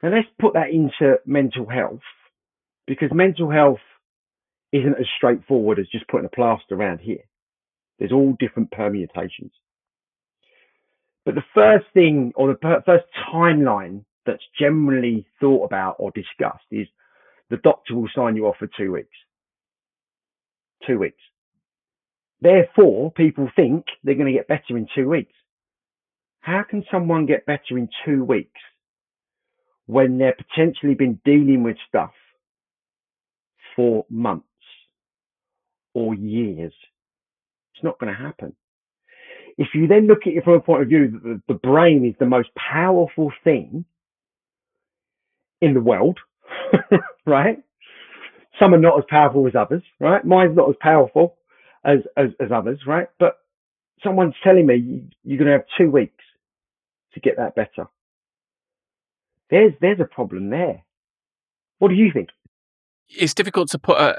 Now 0.03 0.11
let's 0.11 0.29
put 0.41 0.55
that 0.55 0.71
into 0.71 1.19
mental 1.25 1.69
health 1.69 2.01
because 2.87 3.11
mental 3.13 3.51
health 3.51 3.79
isn't 4.73 4.99
as 4.99 5.07
straightforward 5.17 5.79
as 5.79 5.87
just 5.89 6.09
putting 6.09 6.27
a 6.27 6.35
plaster 6.35 6.75
around 6.75 6.99
here. 6.99 7.25
There's 7.99 8.13
all 8.13 8.37
different 8.39 8.73
permutations. 8.73 9.53
But 11.25 11.37
the 11.37 11.45
first 11.55 11.87
thing 11.95 12.33
or 12.35 12.49
the 12.49 12.83
first 12.85 13.05
timeline 13.33 14.05
that's 14.27 14.43
generally 14.59 15.27
thought 15.41 15.65
about 15.65 15.97
or 15.99 16.11
discussed 16.11 16.65
is 16.71 16.89
the 17.51 17.59
doctor 17.59 17.95
will 17.95 18.09
sign 18.15 18.35
you 18.35 18.47
off 18.47 18.57
for 18.59 18.69
two 18.77 18.93
weeks. 18.93 19.17
Two 20.87 20.99
weeks. 20.99 21.21
Therefore, 22.41 23.13
people 23.13 23.49
think 23.55 23.85
they're 24.03 24.17
going 24.17 24.33
to 24.33 24.39
get 24.39 24.49
better 24.49 24.77
in 24.77 24.89
two 24.97 25.09
weeks. 25.09 25.35
How 26.41 26.65
can 26.69 26.85
someone 26.91 27.27
get 27.27 27.47
better 27.47 27.79
in 27.79 27.89
two 28.05 28.25
weeks 28.25 28.61
when 29.87 30.19
they've 30.19 30.35
potentially 30.37 30.95
been 30.95 31.21
dealing 31.25 31.63
with 31.65 31.77
stuff 31.89 32.13
for 33.77 34.07
months? 34.11 34.47
or 35.95 36.15
years. 36.15 36.73
It's 37.75 37.85
not 37.85 37.99
going 37.99 38.13
to 38.15 38.21
happen. 38.21 38.55
If 39.59 39.69
you 39.75 39.87
then 39.87 40.07
look 40.07 40.21
at 40.27 40.35
it 40.35 40.45
from 40.45 40.55
a 40.55 40.61
point 40.61 40.83
of 40.83 40.89
view 40.89 41.11
that 41.13 41.23
the, 41.23 41.43
the 41.49 41.55
brain 41.55 42.07
is 42.07 42.15
the 42.19 42.27
most 42.27 42.51
powerful 42.57 43.33
thing 43.45 43.85
in 45.61 45.75
the 45.75 45.81
world, 45.81 46.19
right? 47.27 47.59
Some 48.61 48.75
are 48.75 48.79
not 48.81 48.99
as 48.99 49.05
powerful 49.09 49.47
as 49.47 49.55
others, 49.57 49.83
right? 50.01 50.25
Mine's 50.25 50.57
not 50.57 50.71
as 50.71 50.77
powerful 50.81 51.37
as, 51.85 51.99
as, 52.17 52.31
as 52.41 52.51
others, 52.55 52.81
right? 52.87 53.09
But 53.19 53.39
someone's 54.05 54.35
telling 54.45 54.67
me 54.67 55.05
you're 55.25 55.39
going 55.39 55.47
to 55.49 55.53
have 55.53 55.67
two 55.79 55.91
weeks 55.91 56.25
to 57.15 57.21
get 57.21 57.37
that 57.39 57.55
better. 57.57 57.89
There's, 59.53 59.75
there's 59.83 60.01
a 60.01 60.07
problem 60.07 60.49
there. 60.49 60.83
What 61.79 61.89
do 61.89 61.95
you 61.95 62.11
think? 62.11 62.31
It's 63.11 63.35
difficult 63.35 63.69
to 63.71 63.79
put 63.79 63.99
a, 63.99 64.19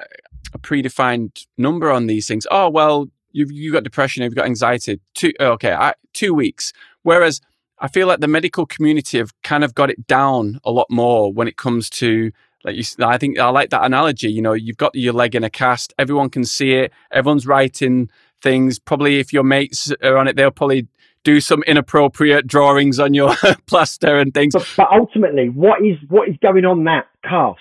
a 0.54 0.60
predefined 0.60 1.48
number 1.58 1.92
on 1.92 2.06
these 2.06 2.28
things. 2.28 2.46
Oh 2.52 2.70
well, 2.70 3.08
you've 3.32 3.52
you 3.52 3.72
got 3.72 3.84
depression, 3.84 4.22
you've 4.24 4.36
got 4.36 4.46
anxiety. 4.46 5.00
Two 5.16 5.34
oh, 5.40 5.54
okay, 5.54 5.74
I, 5.74 5.96
two 6.14 6.36
weeks. 6.36 6.72
Whereas 7.02 7.42
I 7.80 7.88
feel 7.88 8.06
like 8.06 8.20
the 8.20 8.28
medical 8.28 8.68
community 8.68 9.18
have 9.18 9.32
kind 9.42 9.64
of 9.64 9.74
got 9.74 9.90
it 9.90 10.06
down 10.06 10.60
a 10.64 10.72
lot 10.72 10.86
more 10.92 11.34
when 11.34 11.48
it 11.48 11.58
comes 11.58 11.90
to 11.92 12.32
like 12.64 12.76
you. 12.76 12.84
I 13.04 13.18
think 13.18 13.40
I 13.40 13.50
like 13.50 13.72
that 13.72 13.84
analogy. 13.84 14.32
You 14.32 14.44
know, 14.44 14.54
you've 14.54 14.78
got 14.78 14.94
your 14.94 15.14
leg 15.14 15.34
in 15.34 15.44
a 15.44 15.50
cast. 15.50 15.96
Everyone 15.98 16.30
can 16.30 16.46
see 16.46 16.74
it. 16.74 16.92
Everyone's 17.12 17.48
writing 17.48 18.12
things. 18.44 18.78
Probably 18.78 19.20
if 19.20 19.34
your 19.34 19.44
mates 19.44 19.92
are 20.04 20.18
on 20.18 20.28
it, 20.28 20.36
they'll 20.36 20.52
probably 20.52 20.88
do 21.24 21.40
some 21.40 21.64
inappropriate 21.64 22.48
drawings 22.48 23.00
on 23.00 23.14
your 23.14 23.36
plaster 23.68 24.20
and 24.20 24.34
things. 24.34 24.54
But, 24.54 24.68
but 24.78 24.88
ultimately, 24.92 25.50
what 25.50 25.84
is 25.84 25.98
what 26.10 26.30
is 26.30 26.36
going 26.42 26.66
on 26.66 26.84
that 26.86 27.08
cast? 27.24 27.60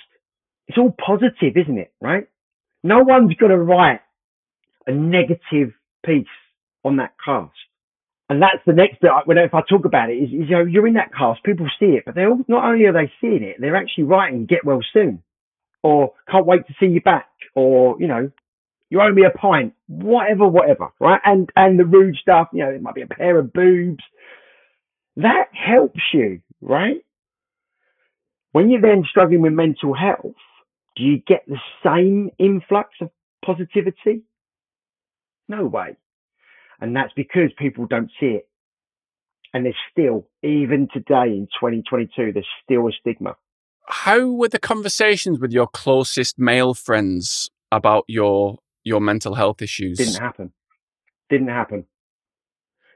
It's 0.68 0.78
all 0.78 0.94
positive, 1.04 1.56
isn't 1.56 1.78
it? 1.78 1.92
Right? 2.00 2.28
No 2.82 3.02
one's 3.02 3.34
going 3.34 3.50
to 3.50 3.58
write 3.58 4.00
a 4.86 4.92
negative 4.92 5.72
piece 6.04 6.26
on 6.84 6.96
that 6.96 7.14
cast. 7.24 7.52
And 8.28 8.40
that's 8.40 8.64
the 8.66 8.72
next 8.72 9.00
bit. 9.00 9.10
When 9.26 9.38
if 9.38 9.54
I 9.54 9.60
talk 9.68 9.84
about 9.84 10.10
it, 10.10 10.14
is, 10.14 10.28
is 10.28 10.48
you 10.48 10.56
know 10.56 10.64
you're 10.64 10.86
in 10.86 10.94
that 10.94 11.12
cast, 11.14 11.42
people 11.44 11.66
see 11.78 11.96
it, 11.96 12.04
but 12.06 12.14
they 12.14 12.24
all, 12.24 12.40
not 12.48 12.64
only 12.64 12.86
are 12.86 12.92
they 12.92 13.12
seeing 13.20 13.42
it, 13.42 13.56
they're 13.60 13.76
actually 13.76 14.04
writing 14.04 14.46
"Get 14.46 14.64
well 14.64 14.80
soon," 14.92 15.22
or 15.82 16.14
"Can't 16.30 16.46
wait 16.46 16.66
to 16.66 16.74
see 16.80 16.86
you 16.86 17.02
back," 17.02 17.28
or 17.54 17.96
you 18.00 18.06
know, 18.06 18.30
"You 18.92 19.00
owe 19.00 19.10
me 19.10 19.24
a 19.24 19.30
pint," 19.30 19.72
whatever, 19.86 20.46
whatever, 20.46 20.90
right? 21.00 21.18
And 21.24 21.50
and 21.56 21.78
the 21.80 21.86
rude 21.86 22.16
stuff, 22.16 22.48
you 22.52 22.62
know, 22.62 22.68
it 22.68 22.82
might 22.82 22.94
be 22.94 23.00
a 23.00 23.06
pair 23.06 23.38
of 23.38 23.50
boobs. 23.50 24.04
That 25.16 25.46
helps 25.54 26.02
you, 26.12 26.42
right? 26.60 27.02
When 28.52 28.68
you're 28.68 28.82
then 28.82 29.04
struggling 29.08 29.40
with 29.40 29.54
mental 29.54 29.94
health, 29.94 30.36
do 30.94 31.04
you 31.04 31.22
get 31.26 31.46
the 31.46 31.56
same 31.82 32.28
influx 32.38 32.90
of 33.00 33.08
positivity? 33.42 34.24
No 35.48 35.64
way. 35.64 35.96
And 36.78 36.94
that's 36.94 37.14
because 37.16 37.50
people 37.56 37.86
don't 37.86 38.10
see 38.20 38.26
it. 38.26 38.48
And 39.54 39.64
there's 39.64 39.74
still, 39.90 40.28
even 40.42 40.88
today 40.92 41.28
in 41.28 41.48
2022, 41.58 42.32
there's 42.32 42.46
still 42.62 42.88
a 42.88 42.92
stigma. 43.00 43.36
How 43.86 44.30
were 44.30 44.48
the 44.48 44.58
conversations 44.58 45.40
with 45.40 45.50
your 45.50 45.66
closest 45.66 46.38
male 46.38 46.74
friends 46.74 47.50
about 47.70 48.04
your 48.06 48.58
your 48.84 49.00
mental 49.00 49.34
health 49.34 49.62
issues? 49.62 49.98
Didn't 49.98 50.20
happen. 50.20 50.52
Didn't 51.30 51.48
happen. 51.48 51.86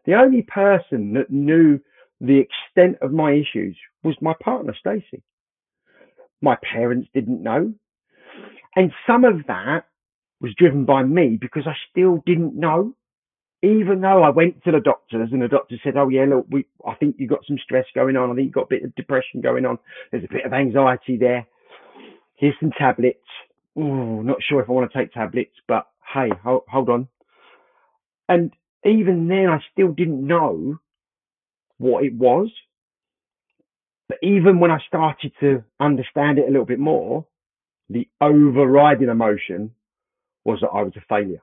The 0.05 0.14
only 0.14 0.43
person 0.43 1.14
that 1.14 1.31
knew 1.31 1.81
the 2.21 2.38
extent 2.38 2.99
of 3.02 3.12
my 3.12 3.33
issues 3.33 3.76
was 4.02 4.16
my 4.21 4.35
partner, 4.43 4.75
Stacey. 4.78 5.23
My 6.40 6.57
parents 6.57 7.09
didn't 7.12 7.43
know. 7.43 7.75
And 8.76 8.93
some 9.07 9.25
of 9.25 9.47
that 9.49 9.87
was 10.40 10.55
driven 10.57 10.85
by 10.85 11.02
me 11.02 11.38
because 11.40 11.64
I 11.66 11.75
still 11.90 12.23
didn't 12.26 12.55
know. 12.55 12.95
Even 13.62 14.02
though 14.02 14.23
I 14.23 14.28
went 14.28 14.62
to 14.64 14.71
the 14.71 14.81
doctors 14.81 15.31
and 15.33 15.43
the 15.43 15.49
doctor 15.49 15.76
said, 15.83 15.97
Oh, 15.97 16.09
yeah, 16.09 16.26
look, 16.28 16.47
we, 16.50 16.66
I 16.87 16.95
think 16.95 17.16
you've 17.19 17.31
got 17.31 17.45
some 17.49 17.59
stress 17.59 17.87
going 17.95 18.16
on. 18.16 18.31
I 18.31 18.35
think 18.35 18.47
you've 18.47 18.55
got 18.55 18.64
a 18.64 18.69
bit 18.69 18.85
of 18.85 18.95
depression 18.95 19.40
going 19.40 19.64
on. 19.64 19.78
There's 20.12 20.25
a 20.25 20.33
bit 20.33 20.45
of 20.45 20.52
anxiety 20.52 21.16
there. 21.16 21.47
Here's 22.37 22.55
some 22.61 22.71
tablets. 22.78 23.19
Oh, 23.76 24.23
not 24.23 24.38
sure 24.42 24.61
if 24.61 24.68
I 24.68 24.73
want 24.73 24.90
to 24.90 24.99
take 24.99 25.12
tablets, 25.12 25.54
but 25.68 25.87
hey, 26.14 26.30
hold, 26.42 26.62
hold 26.68 26.88
on. 26.88 27.09
And 28.28 28.52
even 28.85 29.28
then, 29.28 29.49
I 29.49 29.61
still 29.73 29.92
didn't 29.92 30.26
know 30.26 30.78
what 31.78 32.04
it 32.04 32.14
was. 32.14 32.50
But 34.09 34.18
even 34.23 34.61
when 34.61 34.71
I 34.71 34.78
started 34.87 35.33
to 35.40 35.64
understand 35.80 36.38
it 36.38 36.45
a 36.49 36.50
little 36.50 36.64
bit 36.64 36.78
more, 36.78 37.26
the 37.88 38.09
overriding 38.21 39.09
emotion 39.09 39.73
was 40.45 40.61
that 40.61 40.68
I 40.68 40.83
was 40.83 40.92
a 40.97 41.00
failure. 41.09 41.42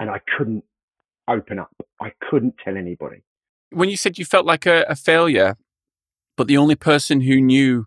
And 0.00 0.10
I 0.10 0.20
couldn't 0.36 0.64
open 1.28 1.58
up. 1.58 1.72
I 2.00 2.12
couldn't 2.28 2.56
tell 2.62 2.76
anybody. 2.76 3.22
When 3.70 3.88
you 3.88 3.96
said 3.96 4.18
you 4.18 4.24
felt 4.24 4.44
like 4.44 4.66
a, 4.66 4.84
a 4.88 4.96
failure, 4.96 5.56
but 6.36 6.48
the 6.48 6.56
only 6.56 6.74
person 6.74 7.22
who 7.22 7.40
knew 7.40 7.86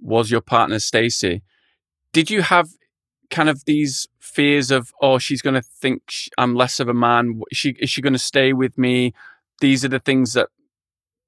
was 0.00 0.30
your 0.30 0.40
partner, 0.40 0.78
Stacey, 0.78 1.42
did 2.12 2.30
you 2.30 2.42
have 2.42 2.70
kind 3.30 3.48
of 3.48 3.64
these 3.64 4.08
fears 4.18 4.70
of, 4.70 4.92
oh, 5.00 5.18
she's 5.18 5.42
going 5.42 5.54
to 5.54 5.62
think 5.62 6.02
I'm 6.38 6.54
less 6.54 6.80
of 6.80 6.88
a 6.88 6.94
man? 6.94 7.42
Is 7.50 7.58
she, 7.58 7.70
is 7.78 7.90
she 7.90 8.02
going 8.02 8.12
to 8.12 8.18
stay 8.18 8.52
with 8.52 8.76
me? 8.76 9.14
These 9.60 9.84
are 9.84 9.88
the 9.88 10.00
things 10.00 10.32
that 10.32 10.48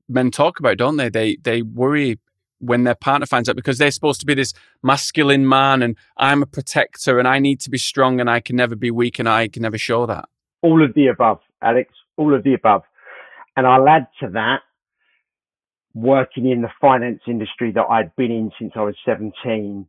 men 0.08 0.30
talk 0.30 0.58
about, 0.58 0.78
don't 0.78 0.96
they? 0.96 1.08
They 1.08 1.36
they 1.42 1.62
worry 1.62 2.18
when 2.58 2.84
their 2.84 2.94
partner 2.94 3.26
finds 3.26 3.48
out 3.48 3.56
because 3.56 3.78
they're 3.78 3.90
supposed 3.90 4.20
to 4.20 4.26
be 4.26 4.34
this 4.34 4.54
masculine 4.82 5.48
man 5.48 5.82
and 5.82 5.96
I'm 6.16 6.42
a 6.42 6.46
protector 6.46 7.18
and 7.18 7.26
I 7.26 7.40
need 7.40 7.60
to 7.62 7.70
be 7.70 7.78
strong 7.78 8.20
and 8.20 8.30
I 8.30 8.38
can 8.38 8.54
never 8.54 8.76
be 8.76 8.90
weak 8.90 9.18
and 9.18 9.28
I 9.28 9.48
can 9.48 9.62
never 9.62 9.76
show 9.76 10.06
that. 10.06 10.28
All 10.62 10.82
of 10.84 10.94
the 10.94 11.08
above, 11.08 11.40
Alex. 11.60 11.92
All 12.16 12.34
of 12.34 12.44
the 12.44 12.54
above. 12.54 12.82
And 13.56 13.66
I'll 13.66 13.88
add 13.88 14.06
to 14.20 14.30
that 14.30 14.60
working 15.92 16.48
in 16.48 16.62
the 16.62 16.70
finance 16.80 17.20
industry 17.26 17.72
that 17.72 17.82
I'd 17.82 18.14
been 18.14 18.30
in 18.30 18.52
since 18.58 18.72
I 18.76 18.82
was 18.82 18.94
17, 19.04 19.86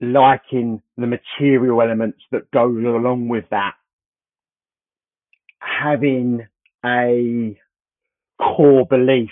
liking 0.00 0.82
the 0.96 1.06
material 1.06 1.82
elements 1.82 2.20
that 2.30 2.50
go 2.50 2.66
along 2.66 3.28
with 3.28 3.44
that, 3.50 3.74
having 5.60 6.46
a 6.84 7.58
core 8.40 8.86
belief 8.86 9.30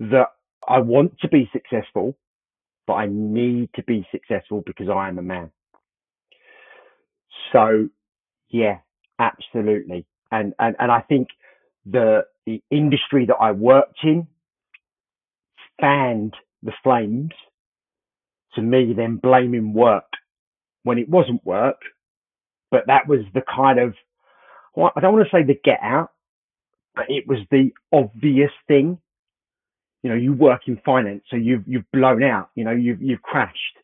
that 0.00 0.28
I 0.66 0.78
want 0.78 1.18
to 1.20 1.28
be 1.28 1.50
successful, 1.52 2.16
but 2.86 2.94
I 2.94 3.06
need 3.10 3.70
to 3.74 3.82
be 3.82 4.06
successful 4.10 4.62
because 4.66 4.88
I 4.88 5.08
am 5.08 5.18
a 5.18 5.22
man. 5.22 5.50
So 7.52 7.88
yeah, 8.48 8.78
absolutely. 9.18 10.06
And 10.30 10.54
and, 10.58 10.76
and 10.78 10.90
I 10.90 11.00
think 11.00 11.28
the 11.86 12.26
the 12.46 12.62
industry 12.70 13.26
that 13.26 13.36
I 13.40 13.52
worked 13.52 13.98
in 14.02 14.26
fanned 15.80 16.34
the 16.62 16.72
flames 16.82 17.32
to 18.54 18.62
me 18.62 18.92
then 18.96 19.16
blaming 19.16 19.72
work 19.72 20.04
when 20.82 20.98
it 20.98 21.08
wasn't 21.08 21.44
work, 21.44 21.80
but 22.70 22.84
that 22.86 23.08
was 23.08 23.20
the 23.34 23.42
kind 23.42 23.78
of 23.78 23.94
well, 24.74 24.92
I 24.96 25.00
don't 25.00 25.14
want 25.14 25.28
to 25.30 25.36
say 25.36 25.44
the 25.44 25.58
get 25.62 25.78
out, 25.82 26.10
but 26.94 27.06
it 27.08 27.26
was 27.26 27.38
the 27.50 27.70
obvious 27.92 28.50
thing. 28.66 28.98
You 30.02 30.10
know, 30.10 30.16
you 30.16 30.32
work 30.32 30.62
in 30.66 30.80
finance, 30.84 31.22
so 31.30 31.36
you've 31.36 31.64
you've 31.66 31.90
blown 31.92 32.22
out. 32.22 32.50
You 32.54 32.64
know, 32.64 32.72
you've 32.72 33.00
you've 33.00 33.22
crashed. 33.22 33.78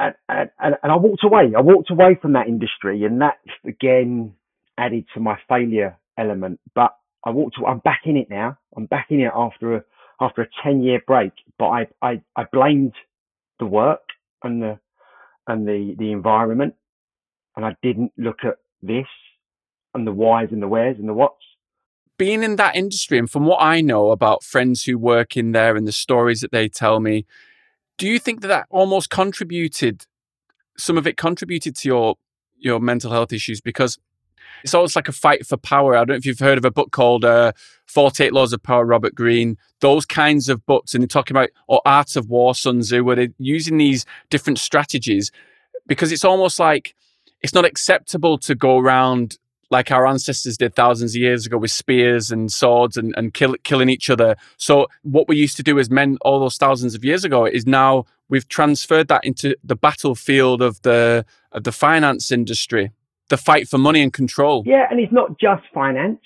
And, 0.00 0.14
and, 0.28 0.50
and 0.60 0.92
I 0.92 0.96
walked 0.96 1.24
away. 1.24 1.52
I 1.56 1.60
walked 1.60 1.90
away 1.90 2.16
from 2.22 2.34
that 2.34 2.46
industry, 2.46 3.04
and 3.04 3.20
that 3.20 3.38
again 3.66 4.34
added 4.78 5.06
to 5.14 5.20
my 5.20 5.36
failure 5.48 5.98
element. 6.16 6.60
But 6.74 6.94
I 7.24 7.30
walked. 7.30 7.56
I'm 7.66 7.80
back 7.80 8.02
in 8.04 8.16
it 8.16 8.30
now. 8.30 8.56
I'm 8.76 8.86
back 8.86 9.08
in 9.10 9.20
it 9.20 9.32
after 9.34 9.76
a 9.76 9.84
after 10.20 10.42
a 10.42 10.48
ten 10.62 10.82
year 10.82 11.00
break. 11.06 11.32
But 11.58 11.68
I 11.68 11.86
I, 12.02 12.22
I 12.36 12.44
blamed 12.52 12.94
the 13.58 13.66
work 13.66 14.02
and 14.42 14.62
the 14.62 14.78
and 15.46 15.66
the 15.66 15.94
the 15.98 16.12
environment, 16.12 16.74
and 17.56 17.64
I 17.64 17.76
didn't 17.82 18.12
look 18.16 18.44
at 18.44 18.58
this 18.82 19.06
and 19.94 20.06
the 20.06 20.12
whys 20.12 20.48
and 20.50 20.62
the 20.62 20.68
wheres 20.68 20.96
and 20.98 21.08
the 21.08 21.14
whats. 21.14 21.34
Being 22.18 22.42
in 22.42 22.56
that 22.56 22.74
industry, 22.74 23.18
and 23.18 23.30
from 23.30 23.46
what 23.46 23.62
I 23.62 23.80
know 23.80 24.10
about 24.10 24.42
friends 24.42 24.84
who 24.84 24.98
work 24.98 25.36
in 25.36 25.52
there 25.52 25.76
and 25.76 25.86
the 25.86 25.92
stories 25.92 26.40
that 26.40 26.50
they 26.50 26.68
tell 26.68 26.98
me, 27.00 27.26
do 27.96 28.08
you 28.08 28.18
think 28.18 28.40
that 28.40 28.48
that 28.48 28.66
almost 28.70 29.10
contributed? 29.10 30.06
Some 30.76 30.98
of 30.98 31.06
it 31.06 31.16
contributed 31.16 31.76
to 31.76 31.88
your 31.88 32.16
your 32.56 32.80
mental 32.80 33.12
health 33.12 33.32
issues 33.32 33.60
because 33.60 33.98
it's 34.62 34.74
almost 34.74 34.96
like 34.96 35.08
a 35.08 35.12
fight 35.12 35.46
for 35.46 35.56
power. 35.56 35.94
I 35.94 36.00
don't 36.00 36.08
know 36.08 36.14
if 36.14 36.26
you've 36.26 36.38
heard 36.38 36.58
of 36.58 36.64
a 36.64 36.70
book 36.70 36.90
called 36.92 37.24
uh, 37.24 37.52
48 37.86 38.32
Laws 38.32 38.52
of 38.52 38.62
Power, 38.62 38.84
Robert 38.84 39.14
Greene, 39.14 39.56
those 39.80 40.04
kinds 40.04 40.48
of 40.48 40.64
books. 40.66 40.94
And 40.94 41.02
they're 41.02 41.08
talking 41.08 41.36
about, 41.36 41.50
or 41.66 41.80
Art 41.84 42.16
of 42.16 42.28
War, 42.28 42.54
Sun 42.54 42.80
Tzu, 42.80 43.04
where 43.04 43.16
they're 43.16 43.34
using 43.38 43.78
these 43.78 44.04
different 44.30 44.58
strategies 44.58 45.30
because 45.86 46.12
it's 46.12 46.24
almost 46.24 46.58
like 46.58 46.94
it's 47.40 47.54
not 47.54 47.64
acceptable 47.64 48.38
to 48.38 48.54
go 48.54 48.78
around 48.78 49.38
like 49.70 49.90
our 49.90 50.06
ancestors 50.06 50.56
did 50.56 50.74
thousands 50.74 51.14
of 51.14 51.20
years 51.20 51.46
ago 51.46 51.58
with 51.58 51.70
spears 51.70 52.30
and 52.30 52.50
swords 52.50 52.96
and, 52.96 53.14
and 53.16 53.34
kill, 53.34 53.54
killing 53.64 53.88
each 53.88 54.08
other. 54.08 54.36
So 54.56 54.88
what 55.02 55.28
we 55.28 55.36
used 55.36 55.56
to 55.58 55.62
do 55.62 55.78
as 55.78 55.90
men 55.90 56.16
all 56.22 56.40
those 56.40 56.56
thousands 56.56 56.94
of 56.94 57.04
years 57.04 57.24
ago 57.24 57.44
is 57.44 57.66
now 57.66 58.06
we've 58.28 58.48
transferred 58.48 59.08
that 59.08 59.24
into 59.24 59.56
the 59.62 59.76
battlefield 59.76 60.62
of 60.62 60.80
the 60.82 61.24
of 61.52 61.64
the 61.64 61.72
finance 61.72 62.30
industry, 62.30 62.90
the 63.28 63.36
fight 63.36 63.68
for 63.68 63.78
money 63.78 64.02
and 64.02 64.12
control. 64.12 64.62
Yeah, 64.66 64.86
and 64.90 65.00
it's 65.00 65.12
not 65.12 65.38
just 65.38 65.62
finance. 65.72 66.20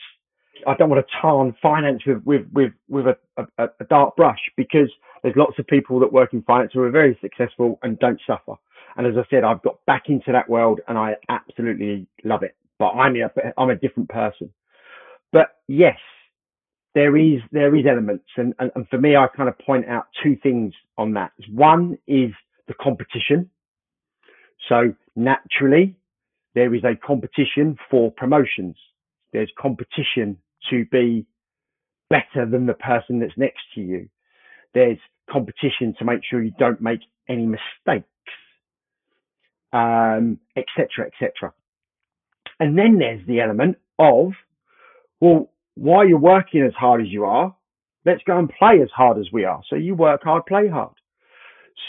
I 0.67 0.75
don't 0.77 0.89
want 0.91 1.05
to 1.05 1.13
tarn 1.21 1.55
finance 1.61 2.03
with 2.07 2.23
with 2.25 2.47
with, 2.53 2.73
with 2.89 3.07
a, 3.07 3.17
a, 3.59 3.69
a 3.81 3.85
dark 3.89 4.17
brush 4.17 4.41
because 4.57 4.91
there's 5.23 5.37
lots 5.37 5.59
of 5.59 5.67
people 5.67 6.01
that 6.01 6.13
work 6.13 6.33
in 6.33 6.43
finance 6.43 6.73
who 6.75 6.83
are 6.83 6.91
very 6.91 7.19
successful 7.21 7.79
and 7.83 7.99
don't 7.99 8.21
suffer. 8.27 8.55
And 8.97 9.07
as 9.07 9.15
I 9.17 9.25
said, 9.31 9.43
I've 9.45 9.63
got 9.63 9.85
back 9.87 10.05
into 10.09 10.33
that 10.33 10.49
world 10.49 10.81
and 10.87 10.99
I 10.99 11.15
absolutely 11.29 12.07
love 12.25 12.43
it 12.43 12.55
but 12.83 12.99
I'm 12.99 13.15
a, 13.15 13.31
I'm 13.57 13.71
a 13.71 13.77
different 13.77 14.09
person. 14.09 14.53
But 15.33 15.57
yes, 15.69 15.99
there 16.97 17.17
is 17.17 17.39
there 17.53 17.77
is 17.77 17.85
elements, 17.89 18.25
and, 18.37 18.55
and, 18.59 18.73
and 18.75 18.89
for 18.89 18.99
me, 18.99 19.15
I 19.15 19.29
kind 19.29 19.49
of 19.49 19.57
point 19.61 19.87
out 19.87 20.07
two 20.21 20.37
things 20.43 20.75
on 20.99 21.15
that. 21.15 21.31
One 21.49 21.97
is 22.09 22.33
the 22.67 22.75
competition. 22.75 23.49
So 24.69 24.95
naturally, 25.15 25.95
there 26.55 26.75
is 26.75 26.85
a 26.85 26.97
competition 26.97 27.77
for 27.91 28.11
promotions. 28.13 28.77
There's 29.33 29.51
competition 29.59 30.39
to 30.71 30.85
be 30.87 31.27
better 32.11 32.47
than 32.47 32.67
the 32.67 32.75
person 32.75 33.21
that's 33.21 33.37
next 33.37 33.63
to 33.75 33.81
you. 33.81 34.09
There's 34.75 34.99
competition 35.31 35.95
to 35.99 36.05
make 36.05 36.21
sure 36.29 36.43
you 36.43 36.53
don't 36.59 36.81
make 36.81 37.01
any 37.29 37.47
mistakes, 37.47 38.09
um, 39.73 40.39
etc., 40.57 41.07
etc. 41.07 41.53
And 42.61 42.77
then 42.77 42.99
there's 42.99 43.27
the 43.27 43.41
element 43.41 43.79
of, 43.99 44.33
well, 45.21 45.51
while 45.75 46.07
you're 46.07 46.19
working 46.19 46.63
as 46.63 46.75
hard 46.75 47.01
as 47.01 47.09
you 47.09 47.25
are, 47.25 47.57
let's 48.05 48.23
go 48.27 48.39
and 48.39 48.51
play 48.51 48.81
as 48.83 48.91
hard 48.95 49.19
as 49.19 49.27
we 49.33 49.45
are. 49.45 49.63
So 49.69 49.77
you 49.77 49.95
work 49.95 50.23
hard, 50.23 50.45
play 50.47 50.69
hard. 50.69 50.93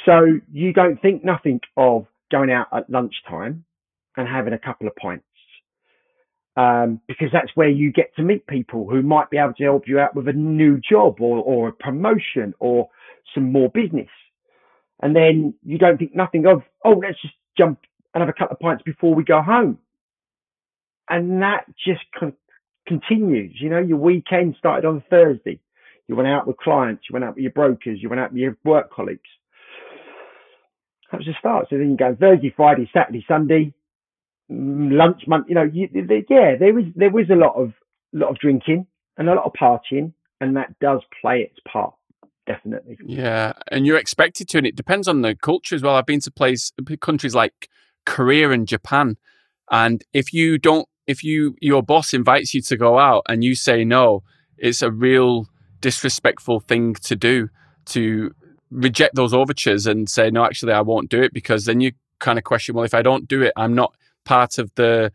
So 0.05 0.39
you 0.51 0.73
don't 0.73 1.01
think 1.01 1.23
nothing 1.23 1.59
of 1.75 2.05
going 2.31 2.51
out 2.51 2.67
at 2.71 2.89
lunchtime 2.89 3.65
and 4.17 4.27
having 4.27 4.53
a 4.53 4.59
couple 4.59 4.87
of 4.87 4.95
pints. 4.95 5.25
Um, 6.55 7.01
because 7.07 7.29
that's 7.33 7.49
where 7.55 7.69
you 7.69 7.91
get 7.91 8.15
to 8.15 8.21
meet 8.21 8.45
people 8.45 8.87
who 8.87 9.01
might 9.01 9.31
be 9.31 9.37
able 9.37 9.53
to 9.55 9.63
help 9.63 9.87
you 9.87 9.99
out 9.99 10.15
with 10.15 10.27
a 10.27 10.33
new 10.33 10.79
job 10.79 11.19
or, 11.19 11.39
or 11.39 11.69
a 11.69 11.73
promotion 11.73 12.53
or 12.59 12.89
some 13.33 13.51
more 13.51 13.69
business. 13.69 14.09
And 15.01 15.15
then 15.15 15.55
you 15.63 15.79
don't 15.79 15.97
think 15.97 16.15
nothing 16.15 16.45
of, 16.45 16.61
oh, 16.85 17.01
let's 17.01 17.19
just 17.21 17.33
jump 17.57 17.79
and 18.13 18.21
have 18.21 18.29
a 18.29 18.33
couple 18.33 18.53
of 18.53 18.59
pints 18.59 18.83
before 18.83 19.15
we 19.15 19.23
go 19.23 19.41
home 19.41 19.79
and 21.09 21.41
that 21.41 21.65
just 21.85 22.01
con- 22.17 22.33
continues. 22.87 23.55
You 23.59 23.69
know, 23.69 23.79
your 23.79 23.97
weekend 23.97 24.55
started 24.57 24.87
on 24.87 25.03
Thursday. 25.09 25.59
You 26.07 26.15
went 26.15 26.27
out 26.27 26.47
with 26.47 26.57
clients, 26.57 27.03
you 27.09 27.13
went 27.13 27.25
out 27.25 27.35
with 27.35 27.43
your 27.43 27.51
brokers, 27.51 27.99
you 28.01 28.09
went 28.09 28.19
out 28.19 28.31
with 28.31 28.41
your 28.41 28.57
work 28.63 28.91
colleagues. 28.91 29.21
That 31.11 31.17
was 31.19 31.27
the 31.27 31.33
start. 31.39 31.67
So 31.69 31.77
then 31.77 31.91
you 31.91 31.97
go 31.97 32.15
Thursday, 32.19 32.53
Friday, 32.55 32.89
Saturday, 32.93 33.23
Sunday, 33.27 33.73
lunch 34.53 35.23
month. 35.27 35.47
You 35.49 35.55
know, 35.55 35.63
you, 35.63 35.89
yeah, 35.93 36.55
there 36.59 36.73
was 36.73 36.85
there 36.95 37.11
was 37.11 37.29
a 37.29 37.35
lot 37.35 37.55
of 37.55 37.73
lot 38.13 38.29
of 38.29 38.39
drinking 38.39 38.87
and 39.17 39.29
a 39.29 39.33
lot 39.33 39.45
of 39.45 39.53
partying, 39.53 40.13
and 40.41 40.55
that 40.57 40.77
does 40.79 41.01
play 41.21 41.41
its 41.41 41.59
part 41.71 41.93
definitely. 42.45 42.97
Yeah, 43.05 43.53
and 43.71 43.85
you're 43.85 43.97
expected 43.97 44.49
to, 44.49 44.57
and 44.57 44.67
it 44.67 44.75
depends 44.75 45.07
on 45.07 45.21
the 45.21 45.35
culture 45.35 45.75
as 45.75 45.81
well. 45.81 45.95
I've 45.95 46.05
been 46.05 46.19
to 46.21 46.31
places, 46.31 46.73
countries 46.99 47.33
like 47.33 47.69
Korea 48.05 48.51
and 48.51 48.67
Japan, 48.67 49.17
and 49.71 50.03
if 50.13 50.33
you 50.33 50.57
don't 50.57 50.87
if 51.07 51.23
you 51.23 51.55
your 51.61 51.83
boss 51.83 52.13
invites 52.13 52.53
you 52.53 52.61
to 52.61 52.77
go 52.77 52.99
out 52.99 53.23
and 53.27 53.43
you 53.43 53.55
say 53.55 53.83
no, 53.83 54.23
it's 54.57 54.81
a 54.81 54.91
real 54.91 55.47
disrespectful 55.81 56.59
thing 56.61 56.93
to 56.95 57.15
do 57.15 57.49
to 57.85 58.33
reject 58.71 59.15
those 59.15 59.33
overtures 59.33 59.85
and 59.85 60.09
say 60.09 60.31
no 60.31 60.45
actually 60.45 60.71
I 60.71 60.81
won't 60.81 61.09
do 61.09 61.21
it 61.21 61.33
because 61.33 61.65
then 61.65 61.81
you 61.81 61.91
kind 62.19 62.39
of 62.39 62.45
question 62.45 62.73
well 62.73 62.85
if 62.85 62.93
I 62.93 63.01
don't 63.01 63.27
do 63.27 63.41
it 63.41 63.51
I'm 63.57 63.75
not 63.75 63.93
part 64.25 64.57
of 64.57 64.73
the 64.75 65.11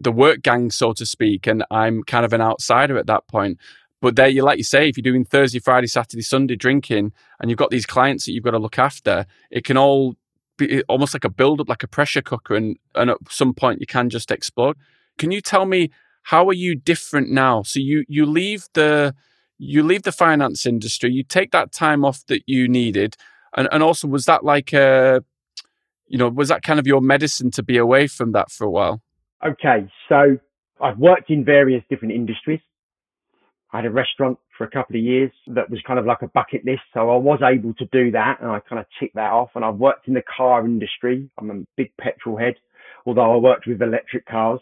the 0.00 0.12
work 0.12 0.42
gang 0.42 0.70
so 0.70 0.92
to 0.92 1.04
speak 1.04 1.46
and 1.46 1.64
I'm 1.70 2.02
kind 2.02 2.24
of 2.24 2.32
an 2.32 2.40
outsider 2.40 2.96
at 2.96 3.06
that 3.06 3.26
point 3.28 3.58
but 4.00 4.16
there 4.16 4.28
you 4.28 4.42
like 4.42 4.58
you 4.58 4.64
say 4.64 4.88
if 4.88 4.96
you're 4.96 5.02
doing 5.02 5.24
Thursday 5.24 5.58
Friday 5.58 5.86
Saturday 5.86 6.22
Sunday 6.22 6.56
drinking 6.56 7.12
and 7.38 7.50
you've 7.50 7.58
got 7.58 7.70
these 7.70 7.86
clients 7.86 8.24
that 8.24 8.32
you've 8.32 8.44
got 8.44 8.52
to 8.52 8.58
look 8.58 8.78
after 8.78 9.26
it 9.50 9.64
can 9.64 9.76
all 9.76 10.14
be 10.56 10.82
almost 10.84 11.14
like 11.14 11.24
a 11.24 11.30
build 11.30 11.60
up 11.60 11.68
like 11.68 11.82
a 11.82 11.88
pressure 11.88 12.22
cooker 12.22 12.54
and 12.54 12.76
and 12.94 13.10
at 13.10 13.18
some 13.28 13.52
point 13.52 13.80
you 13.80 13.86
can 13.86 14.08
just 14.08 14.30
explode 14.30 14.76
can 15.18 15.30
you 15.30 15.40
tell 15.40 15.66
me 15.66 15.90
how 16.22 16.48
are 16.48 16.54
you 16.54 16.74
different 16.74 17.30
now? 17.30 17.62
So 17.62 17.80
you 17.80 18.04
you 18.08 18.26
leave 18.26 18.66
the 18.74 19.14
you 19.58 19.82
leave 19.82 20.02
the 20.02 20.12
finance 20.12 20.64
industry, 20.64 21.12
you 21.12 21.22
take 21.22 21.50
that 21.52 21.72
time 21.72 22.04
off 22.04 22.24
that 22.26 22.42
you 22.46 22.66
needed. 22.66 23.16
And, 23.56 23.68
and 23.72 23.82
also, 23.82 24.08
was 24.08 24.24
that 24.24 24.44
like 24.44 24.72
a, 24.72 25.22
you 26.10 26.18
know, 26.18 26.28
was 26.28 26.48
that 26.48 26.62
kind 26.62 26.80
of 26.80 26.86
your 26.88 27.00
medicine 27.00 27.52
to 27.52 27.62
be 27.62 27.78
away 27.78 28.08
from 28.08 28.32
that 28.32 28.50
for 28.50 28.64
a 28.66 28.70
while? 28.70 29.00
Okay, 29.46 29.88
so 30.08 30.36
I've 30.82 30.98
worked 30.98 31.30
in 31.30 31.44
various 31.44 31.84
different 31.88 32.14
industries. 32.14 32.58
I 33.72 33.76
had 33.76 33.86
a 33.86 33.90
restaurant 33.90 34.38
for 34.58 34.64
a 34.64 34.70
couple 34.70 34.96
of 34.96 35.02
years 35.02 35.30
that 35.46 35.70
was 35.70 35.80
kind 35.86 36.00
of 36.00 36.06
like 36.06 36.22
a 36.22 36.26
bucket 36.26 36.64
list. 36.64 36.82
So 36.92 37.10
I 37.10 37.16
was 37.16 37.38
able 37.40 37.74
to 37.74 37.86
do 37.92 38.10
that 38.10 38.38
and 38.40 38.50
I 38.50 38.58
kind 38.58 38.80
of 38.80 38.86
ticked 38.98 39.14
that 39.14 39.30
off. 39.30 39.50
And 39.54 39.64
I've 39.64 39.76
worked 39.76 40.08
in 40.08 40.14
the 40.14 40.22
car 40.36 40.66
industry. 40.66 41.30
I'm 41.38 41.50
a 41.50 41.64
big 41.76 41.92
petrol 41.98 42.36
head, 42.36 42.54
although 43.06 43.32
I 43.32 43.36
worked 43.36 43.68
with 43.68 43.80
electric 43.80 44.26
cars. 44.26 44.58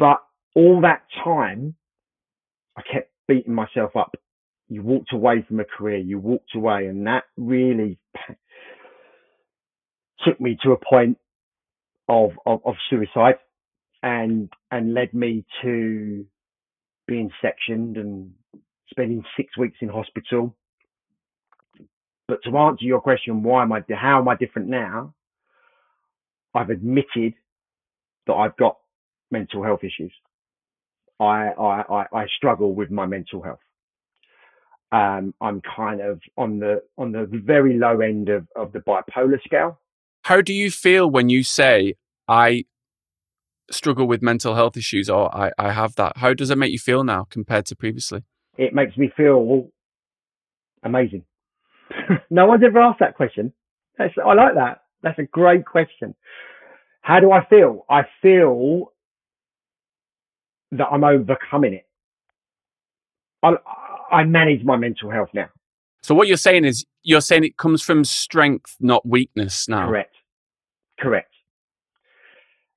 But 0.00 0.18
all 0.56 0.80
that 0.80 1.02
time, 1.22 1.76
I 2.76 2.82
kept 2.92 3.12
beating 3.28 3.54
myself 3.54 3.94
up. 3.94 4.16
You 4.68 4.82
walked 4.82 5.12
away 5.12 5.44
from 5.46 5.60
a 5.60 5.64
career, 5.64 5.98
you 5.98 6.18
walked 6.18 6.56
away, 6.56 6.86
and 6.86 7.06
that 7.06 7.24
really 7.36 7.99
took 10.24 10.40
me 10.40 10.58
to 10.62 10.72
a 10.72 10.76
point 10.76 11.18
of, 12.08 12.32
of, 12.46 12.60
of 12.64 12.74
suicide 12.88 13.36
and 14.02 14.48
and 14.70 14.94
led 14.94 15.12
me 15.12 15.44
to 15.62 16.24
being 17.06 17.30
sectioned 17.42 17.96
and 17.96 18.32
spending 18.90 19.22
six 19.36 19.56
weeks 19.56 19.76
in 19.80 19.88
hospital. 19.88 20.56
But 22.28 22.38
to 22.44 22.56
answer 22.56 22.84
your 22.84 23.00
question, 23.00 23.42
why 23.42 23.62
am 23.62 23.72
I 23.72 23.82
how 23.90 24.20
am 24.20 24.28
I 24.28 24.36
different 24.36 24.68
now? 24.68 25.14
I've 26.54 26.70
admitted 26.70 27.34
that 28.26 28.34
I've 28.34 28.56
got 28.56 28.78
mental 29.30 29.62
health 29.62 29.80
issues. 29.82 30.12
I 31.18 31.50
I, 31.58 32.06
I, 32.12 32.26
struggle 32.36 32.74
with 32.74 32.90
my 32.90 33.06
mental 33.06 33.42
health. 33.42 33.60
Um, 34.90 35.34
I'm 35.40 35.60
kind 35.76 36.00
of 36.00 36.20
on 36.36 36.58
the 36.58 36.82
on 36.96 37.12
the 37.12 37.28
very 37.44 37.78
low 37.78 38.00
end 38.00 38.28
of, 38.28 38.46
of 38.56 38.72
the 38.72 38.80
bipolar 38.80 39.40
scale. 39.44 39.78
How 40.22 40.40
do 40.40 40.52
you 40.52 40.70
feel 40.70 41.10
when 41.10 41.28
you 41.28 41.42
say 41.42 41.94
I 42.28 42.64
struggle 43.70 44.06
with 44.06 44.22
mental 44.22 44.54
health 44.54 44.76
issues 44.76 45.08
or 45.08 45.34
I, 45.34 45.52
I 45.58 45.72
have 45.72 45.94
that? 45.96 46.16
How 46.16 46.34
does 46.34 46.50
it 46.50 46.58
make 46.58 46.72
you 46.72 46.78
feel 46.78 47.04
now 47.04 47.26
compared 47.30 47.66
to 47.66 47.76
previously? 47.76 48.22
It 48.58 48.74
makes 48.74 48.96
me 48.96 49.10
feel 49.16 49.68
amazing. 50.82 51.24
no 52.30 52.46
one's 52.46 52.62
ever 52.64 52.80
asked 52.80 53.00
that 53.00 53.16
question. 53.16 53.52
That's, 53.98 54.14
I 54.24 54.34
like 54.34 54.54
that. 54.54 54.82
That's 55.02 55.18
a 55.18 55.24
great 55.24 55.64
question. 55.64 56.14
How 57.02 57.20
do 57.20 57.32
I 57.32 57.44
feel? 57.46 57.84
I 57.88 58.02
feel 58.20 58.92
that 60.72 60.86
I'm 60.90 61.04
overcoming 61.04 61.74
it. 61.74 61.86
I, 63.42 63.54
I 64.12 64.24
manage 64.24 64.64
my 64.64 64.76
mental 64.76 65.10
health 65.10 65.30
now. 65.32 65.48
So 66.02 66.14
what 66.14 66.28
you're 66.28 66.36
saying 66.36 66.64
is 66.64 66.84
you're 67.02 67.20
saying 67.20 67.44
it 67.44 67.56
comes 67.56 67.82
from 67.82 68.04
strength, 68.04 68.76
not 68.80 69.06
weakness 69.06 69.68
now. 69.68 69.86
Correct. 69.86 70.14
Correct. 70.98 71.32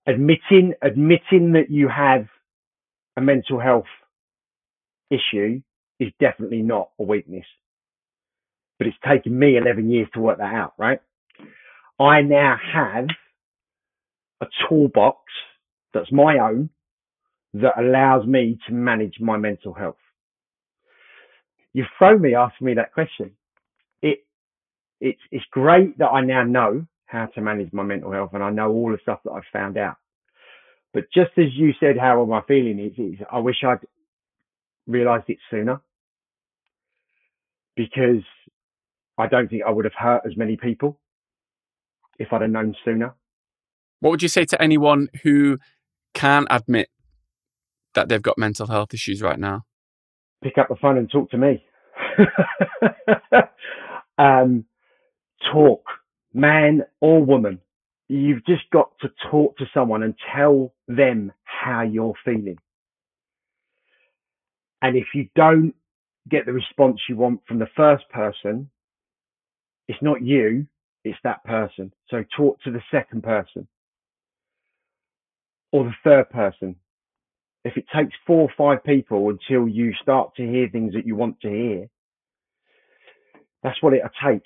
Admitting 0.07 0.73
admitting 0.81 1.53
that 1.53 1.69
you 1.69 1.87
have 1.87 2.27
a 3.15 3.21
mental 3.21 3.59
health 3.59 3.85
issue 5.09 5.61
is 5.99 6.11
definitely 6.19 6.61
not 6.61 6.89
a 6.99 7.03
weakness. 7.03 7.45
But 8.77 8.87
it's 8.87 8.97
taken 9.07 9.37
me 9.37 9.57
11 9.57 9.89
years 9.89 10.07
to 10.13 10.19
work 10.19 10.39
that 10.39 10.53
out, 10.53 10.73
right? 10.77 10.99
I 11.99 12.21
now 12.21 12.57
have 12.73 13.07
a 14.41 14.45
toolbox 14.67 15.19
that's 15.93 16.11
my 16.11 16.39
own 16.39 16.69
that 17.53 17.79
allows 17.79 18.25
me 18.25 18.57
to 18.67 18.73
manage 18.73 19.19
my 19.19 19.37
mental 19.37 19.73
health? 19.73 19.95
You've 21.73 21.87
thrown 21.97 22.21
me 22.21 22.35
asking 22.35 22.67
me 22.67 22.73
that 22.75 22.93
question. 22.93 23.31
It, 24.01 24.19
it's, 25.01 25.19
it's 25.31 25.45
great 25.51 25.97
that 25.97 26.07
I 26.07 26.21
now 26.21 26.43
know 26.43 26.85
how 27.05 27.25
to 27.27 27.41
manage 27.41 27.73
my 27.73 27.83
mental 27.83 28.11
health 28.11 28.31
and 28.33 28.43
I 28.43 28.49
know 28.49 28.71
all 28.71 28.91
the 28.91 28.99
stuff 29.01 29.19
that 29.25 29.31
I've 29.31 29.43
found 29.51 29.77
out. 29.77 29.95
But 30.93 31.05
just 31.13 31.31
as 31.37 31.53
you 31.53 31.71
said, 31.79 31.97
how 31.99 32.21
am 32.21 32.31
I 32.31 32.41
feeling? 32.47 32.79
Is, 32.79 33.19
I 33.31 33.39
wish 33.39 33.63
I'd 33.65 33.79
realized 34.87 35.25
it 35.27 35.37
sooner 35.49 35.81
because 37.75 38.23
I 39.17 39.27
don't 39.27 39.49
think 39.49 39.63
I 39.65 39.71
would 39.71 39.85
have 39.85 39.93
hurt 39.97 40.21
as 40.25 40.37
many 40.37 40.57
people 40.57 40.99
if 42.19 42.31
I'd 42.31 42.41
have 42.41 42.51
known 42.51 42.75
sooner. 42.85 43.15
What 43.99 44.11
would 44.11 44.21
you 44.21 44.27
say 44.27 44.45
to 44.45 44.61
anyone 44.61 45.07
who 45.23 45.57
can't 46.13 46.47
admit 46.49 46.89
that 47.95 48.09
they've 48.09 48.21
got 48.21 48.37
mental 48.37 48.67
health 48.67 48.93
issues 48.93 49.21
right 49.21 49.39
now? 49.39 49.63
Pick 50.43 50.57
up 50.57 50.69
the 50.69 50.75
phone 50.75 50.97
and 50.97 51.09
talk 51.09 51.31
to 51.31 51.37
me. 51.37 51.63
um, 54.17 54.65
talk, 55.51 55.83
man 56.33 56.83
or 57.01 57.23
woman. 57.23 57.59
You've 58.09 58.45
just 58.45 58.63
got 58.71 58.91
to 59.01 59.09
talk 59.31 59.57
to 59.57 59.65
someone 59.73 60.03
and 60.03 60.13
tell 60.35 60.73
them 60.87 61.31
how 61.43 61.83
you're 61.83 62.13
feeling. 62.25 62.57
And 64.81 64.97
if 64.97 65.07
you 65.15 65.29
don't 65.35 65.73
get 66.29 66.45
the 66.45 66.53
response 66.53 66.99
you 67.07 67.15
want 67.15 67.41
from 67.47 67.59
the 67.59 67.69
first 67.75 68.03
person, 68.09 68.69
it's 69.87 70.01
not 70.01 70.21
you, 70.21 70.67
it's 71.05 71.17
that 71.23 71.43
person. 71.45 71.93
So 72.09 72.23
talk 72.35 72.61
to 72.63 72.71
the 72.71 72.81
second 72.91 73.23
person 73.23 73.67
or 75.71 75.85
the 75.85 75.93
third 76.03 76.29
person 76.29 76.75
if 77.63 77.77
it 77.77 77.85
takes 77.95 78.13
four 78.27 78.41
or 78.41 78.49
five 78.57 78.83
people 78.83 79.29
until 79.29 79.67
you 79.67 79.93
start 80.01 80.35
to 80.35 80.43
hear 80.43 80.67
things 80.69 80.93
that 80.93 81.05
you 81.05 81.15
want 81.15 81.39
to 81.41 81.49
hear, 81.49 81.87
that's 83.63 83.81
what 83.81 83.93
it'll 83.93 84.09
take. 84.25 84.43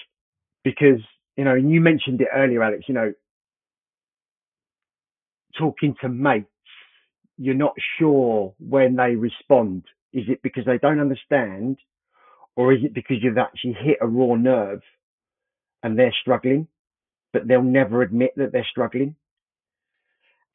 Because, 0.63 1.01
you 1.36 1.43
know, 1.43 1.56
and 1.56 1.71
you 1.71 1.82
mentioned 1.82 2.21
it 2.21 2.27
earlier, 2.34 2.62
Alex, 2.62 2.84
you 2.88 2.93
know, 2.93 3.13
talking 5.58 5.95
to 6.01 6.10
mates, 6.10 6.47
you're 7.38 7.56
not 7.56 7.73
sure 7.97 8.53
when 8.60 8.95
they 8.95 9.15
respond. 9.15 9.84
Is 10.13 10.25
it 10.27 10.41
because 10.43 10.65
they 10.65 10.77
don't 10.77 10.99
understand 10.99 11.77
or 12.56 12.73
is 12.73 12.80
it 12.84 12.93
because 12.93 13.17
you've 13.21 13.38
actually 13.38 13.73
hit 13.80 13.97
a 14.01 14.08
raw 14.08 14.36
nerve 14.36 14.82
and 15.84 15.97
they're 15.97 16.15
struggling, 16.21 16.67
but 17.34 17.47
they'll 17.47 17.62
never 17.63 18.01
admit 18.01 18.34
that 18.38 18.51
they're 18.51 18.67
struggling? 18.69 19.15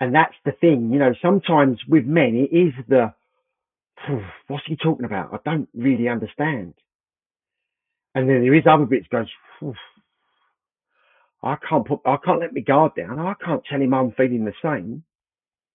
And 0.01 0.15
that's 0.15 0.35
the 0.45 0.53
thing, 0.53 0.91
you 0.93 0.99
know, 0.99 1.15
sometimes 1.23 1.79
with 1.89 2.05
men, 2.05 2.35
it 2.35 2.55
is 2.57 2.73
the, 2.89 3.15
what's 4.49 4.65
he 4.67 4.77
talking 4.77 5.05
about? 5.05 5.33
I 5.33 5.39
don't 5.49 5.69
really 5.75 6.09
understand. 6.09 6.75
And 8.15 8.29
then 8.29 8.43
there 8.43 8.55
is 8.55 8.65
other 8.69 8.85
bits 8.85 9.07
goes, 9.09 9.29
I 11.43 11.57
can't 11.69 11.87
put, 11.87 12.01
I 12.05 12.17
can't 12.25 12.41
let 12.41 12.55
my 12.55 12.61
guard 12.61 12.93
down. 12.97 13.19
I 13.19 13.35
can't 13.45 13.63
tell 13.65 13.81
him 13.81 13.95
I'm 13.95 14.13
feeling 14.13 14.45
the 14.45 14.55
same. 14.63 15.03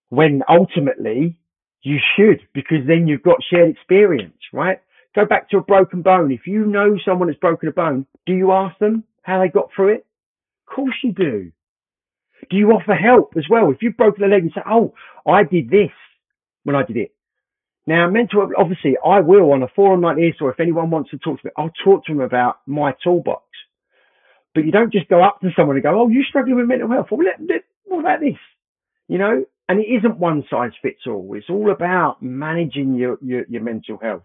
When 0.10 0.42
ultimately 0.48 1.38
you 1.82 1.98
should, 2.16 2.42
because 2.54 2.86
then 2.88 3.08
you've 3.08 3.24
got 3.24 3.38
shared 3.50 3.70
experience, 3.72 4.38
right? 4.54 4.80
Go 5.16 5.26
back 5.26 5.50
to 5.50 5.58
a 5.58 5.62
broken 5.62 6.02
bone. 6.02 6.32
If 6.32 6.48
you 6.48 6.66
know 6.66 6.98
someone 7.06 7.28
that's 7.28 7.40
broken 7.40 7.70
a 7.70 7.72
bone, 7.72 8.06
do 8.26 8.34
you 8.34 8.52
ask 8.52 8.78
them 8.80 9.04
how 9.24 9.42
they 9.42 9.50
got 9.50 9.70
through 9.76 9.96
it? 9.96 10.06
Of 10.68 10.76
course 10.76 10.96
you 11.04 11.12
do. 11.14 11.52
Do 12.50 12.58
you 12.58 12.72
offer 12.72 12.94
help 12.94 13.34
as 13.38 13.46
well? 13.50 13.72
If 13.72 13.82
you've 13.82 13.98
broken 13.98 14.24
a 14.24 14.28
leg 14.28 14.44
and 14.44 14.52
say, 14.54 14.62
oh, 14.70 14.94
I 15.28 15.44
did 15.44 15.70
this 15.70 15.92
when 16.64 16.76
I 16.76 16.84
did 16.84 16.98
it. 16.98 17.12
Now, 17.86 18.10
mental, 18.10 18.50
obviously, 18.58 18.98
I 19.06 19.22
will 19.22 19.54
on 19.54 19.64
a 19.64 19.68
forum 19.70 20.02
like 20.02 20.18
this, 20.18 20.36
or 20.42 20.52
if 20.52 20.60
anyone 20.60 20.90
wants 20.90 21.10
to 21.12 21.18
talk 21.18 21.40
to 21.42 21.48
me, 21.48 21.52
I'll 21.58 21.72
talk 21.84 22.06
to 22.06 22.14
them 22.14 22.22
about 22.22 22.58
my 22.66 22.94
toolbox. 23.02 23.44
But 24.54 24.66
you 24.66 24.72
don't 24.72 24.92
just 24.92 25.08
go 25.08 25.24
up 25.24 25.40
to 25.42 25.50
someone 25.56 25.78
and 25.78 25.84
go, 25.84 26.02
oh, 26.02 26.10
you're 26.10 26.26
struggling 26.28 26.58
with 26.58 26.68
mental 26.68 26.90
health. 26.90 27.08
Well, 27.12 27.26
let, 27.26 27.40
let, 27.48 27.64
what 27.86 28.00
about 28.00 28.20
this? 28.20 28.36
You 29.08 29.18
know, 29.18 29.46
and 29.70 29.80
it 29.80 29.88
isn't 29.88 30.18
one 30.18 30.44
size 30.50 30.72
fits 30.82 31.02
all. 31.08 31.34
It's 31.36 31.50
all 31.50 31.72
about 31.72 32.22
managing 32.22 32.96
your, 32.96 33.18
your, 33.22 33.46
your 33.48 33.62
mental 33.62 33.98
health. 34.02 34.24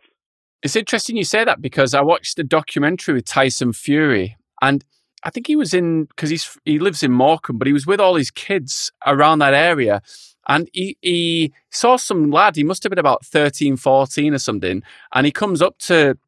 It's 0.62 0.77
interesting 0.77 1.16
you 1.16 1.25
say 1.25 1.44
that 1.44 1.61
because 1.61 1.94
I 1.94 2.01
watched 2.03 2.37
the 2.37 2.44
documentary 2.44 3.14
with 3.14 3.27
Tyson 3.27 3.72
Fury 3.72 4.37
and 4.61 4.85
I 5.25 5.31
think 5.31 5.47
he 5.47 5.57
was 5.57 5.73
in 5.73 6.05
because 6.05 6.31
he's 6.31 6.59
he 6.65 6.79
lives 6.79 7.03
in 7.03 7.13
Morecambe, 7.13 7.59
but 7.59 7.67
he 7.67 7.73
was 7.73 7.87
with 7.87 8.01
all 8.01 8.17
his 8.17 8.31
kids 8.31 8.91
around 9.07 9.39
that 9.39 9.55
area. 9.55 10.03
And 10.49 10.69
he, 10.73 10.97
he 11.01 11.53
saw 11.71 11.97
some 11.97 12.31
lad, 12.31 12.57
he 12.57 12.65
must 12.65 12.83
have 12.83 12.91
been 12.91 12.99
about 12.99 13.25
13, 13.25 13.77
14 13.77 14.35
or 14.35 14.39
something. 14.39 14.83
And 15.13 15.25
he 15.25 15.31
comes 15.31 15.63
up 15.63 15.79
to 15.81 16.19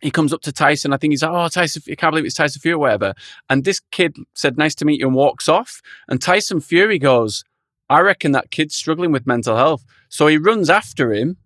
he 0.00 0.10
comes 0.10 0.32
up 0.32 0.42
to 0.42 0.52
Tyson. 0.52 0.92
I 0.92 0.96
think 0.96 1.12
he's 1.12 1.22
like, 1.22 1.32
oh, 1.32 1.48
Tyson, 1.48 1.82
I 1.90 1.94
can't 1.96 2.12
believe 2.12 2.24
it's 2.24 2.36
Tyson 2.36 2.60
Fury 2.60 2.74
or 2.74 2.78
whatever. 2.78 3.14
And 3.48 3.64
this 3.64 3.80
kid 3.90 4.16
said, 4.34 4.56
nice 4.56 4.74
to 4.76 4.84
meet 4.84 5.00
you, 5.00 5.06
and 5.06 5.16
walks 5.16 5.48
off. 5.48 5.82
And 6.08 6.22
Tyson 6.22 6.60
Fury 6.60 6.98
goes, 6.98 7.42
I 7.90 8.00
reckon 8.00 8.32
that 8.32 8.50
kid's 8.50 8.76
struggling 8.76 9.12
with 9.12 9.26
mental 9.26 9.56
health. 9.56 9.84
So 10.08 10.26
he 10.26 10.38
runs 10.38 10.70
after 10.70 11.12
him 11.12 11.36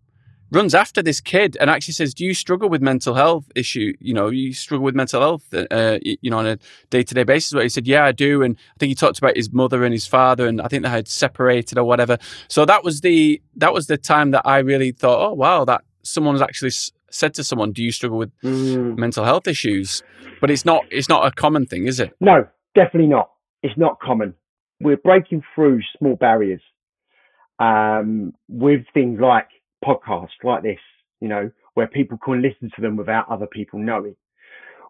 runs 0.53 0.75
after 0.75 1.03
this 1.03 1.21
kid 1.21 1.57
and 1.61 1.69
actually 1.69 1.95
says, 1.95 2.15
"Do 2.15 2.25
you 2.25 2.35
struggle 2.35 2.69
with 2.69 2.83
mental 2.83 3.15
health 3.15 3.51
issue? 3.55 3.95
You 4.01 4.15
know, 4.15 4.29
you 4.29 4.53
struggle 4.53 4.85
with 4.85 4.95
mental 4.95 5.21
health, 5.21 5.53
uh, 5.53 5.99
you 6.03 6.31
know, 6.31 6.39
on 6.39 6.47
a 6.47 6.59
day 6.91 7.03
to 7.03 7.15
day 7.15 7.25
basis." 7.25 7.55
Where 7.55 7.63
he 7.63 7.69
said, 7.69 7.87
"Yeah, 7.87 8.05
I 8.05 8.13
do," 8.13 8.43
and 8.43 8.57
I 8.57 8.79
think 8.79 8.91
he 8.91 8.95
talked 8.95 9.19
about 9.19 9.37
his 9.37 9.53
mother 9.53 9.85
and 9.85 9.93
his 9.93 10.07
father, 10.07 10.47
and 10.47 10.61
I 10.61 10.69
think 10.69 10.85
they 10.85 10.91
had 10.91 11.09
separated 11.09 11.79
or 11.79 11.85
whatever. 11.85 12.19
So 12.49 12.65
that 12.67 12.85
was 12.85 13.01
the 13.01 13.41
that 13.57 13.73
was 13.73 13.87
the 13.87 13.97
time 13.97 14.31
that 14.33 14.43
I 14.45 14.59
really 14.59 14.93
thought, 14.93 15.27
"Oh 15.27 15.35
wow, 15.35 15.65
that 15.65 15.83
someone's 16.03 16.43
actually 16.43 16.73
said 17.11 17.35
to 17.35 17.45
someone, 17.45 17.73
"Do 17.73 17.83
you 17.83 17.93
struggle 17.93 18.19
with 18.19 18.33
mm. 18.43 18.97
mental 18.97 19.25
health 19.25 19.49
issues?" 19.49 20.03
But 20.41 20.51
it's 20.51 20.65
not 20.65 20.85
it's 20.91 21.09
not 21.09 21.27
a 21.27 21.31
common 21.31 21.67
thing, 21.67 21.87
is 21.87 21.99
it? 21.99 22.15
No, 22.21 22.47
definitely 22.75 23.09
not. 23.09 23.31
It's 23.63 23.79
not 23.79 24.01
common. 24.01 24.35
We're 24.81 24.97
breaking 24.97 25.45
through 25.55 25.81
small 25.97 26.17
barriers 26.17 26.61
um, 27.61 28.33
with 28.49 28.81
things 28.93 29.21
like 29.21 29.47
podcasts 29.85 30.43
like 30.43 30.63
this, 30.63 30.79
you 31.21 31.29
know, 31.29 31.51
where 31.75 31.87
people 31.87 32.19
can 32.19 32.43
listen 32.43 32.71
to 32.75 32.81
them 32.83 32.97
without 32.97 33.29
other 33.29 33.47
people 33.47 33.79
knowing. 33.79 34.17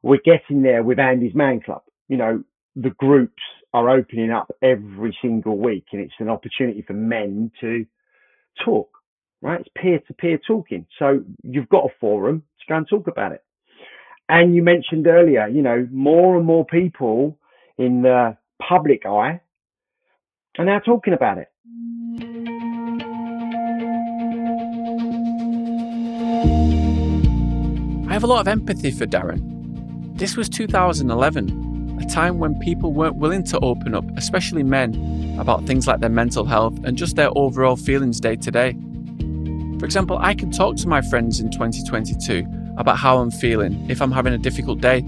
We're 0.03 0.21
getting 0.25 0.63
there 0.63 0.83
with 0.83 0.99
Andy's 0.99 1.35
Man 1.35 1.61
Club. 1.61 1.83
You 2.09 2.17
know, 2.17 2.45
the 2.77 2.91
groups 2.91 3.43
are 3.73 3.89
opening 3.91 4.31
up 4.31 4.51
every 4.63 5.17
single 5.23 5.59
week 5.59 5.87
and 5.93 6.01
it's 6.01 6.15
an 6.19 6.29
opportunity 6.29 6.83
for 6.83 6.93
men 6.93 7.51
to 7.61 7.87
talk, 8.65 8.91
right? 9.41 9.61
It's 9.61 9.69
peer 9.77 10.01
to 10.07 10.15
peer 10.15 10.39
talking. 10.47 10.87
So 10.99 11.25
you've 11.43 11.69
got 11.69 11.85
a 11.85 11.95
forum 12.01 12.43
to 12.61 12.65
go 12.69 12.77
and 12.77 12.89
talk 12.89 13.07
about 13.09 13.33
it. 13.33 13.43
And 14.29 14.55
you 14.55 14.63
mentioned 14.63 15.07
earlier, 15.07 15.47
you 15.49 15.63
know, 15.63 15.87
more 15.91 16.37
and 16.37 16.47
more 16.47 16.65
people 16.65 17.39
in 17.79 18.03
the 18.03 18.37
public 18.67 19.05
eye 19.07 19.41
are 20.59 20.65
now 20.65 20.79
talking 20.79 21.15
about 21.15 21.39
it. 21.39 21.49
Have 28.23 28.31
a 28.31 28.33
lot 28.33 28.41
of 28.41 28.47
empathy 28.47 28.93
for 28.93 29.05
Darren. 29.05 30.17
This 30.17 30.37
was 30.37 30.49
2011, 30.49 31.99
a 32.01 32.07
time 32.07 32.39
when 32.39 32.57
people 32.61 32.93
weren't 32.93 33.17
willing 33.17 33.43
to 33.43 33.59
open 33.59 33.97
up, 33.97 34.05
especially 34.17 34.63
men, 34.63 35.35
about 35.41 35.67
things 35.67 35.89
like 35.89 35.99
their 35.99 36.09
mental 36.09 36.45
health 36.45 36.79
and 36.85 36.97
just 36.97 37.17
their 37.17 37.31
overall 37.37 37.75
feelings 37.75 38.21
day 38.21 38.37
to 38.37 38.51
day. 38.53 38.75
For 39.81 39.85
example, 39.85 40.19
I 40.21 40.35
can 40.35 40.53
talk 40.53 40.77
to 40.77 40.89
my 40.89 41.03
friends 41.03 41.41
in 41.41 41.51
2022 41.51 42.47
about 42.77 42.97
how 42.97 43.19
I'm 43.19 43.33
feeling 43.33 43.91
if 43.91 44.01
I'm 44.01 44.13
having 44.13 44.33
a 44.33 44.39
difficult 44.39 44.81
day. 44.81 45.01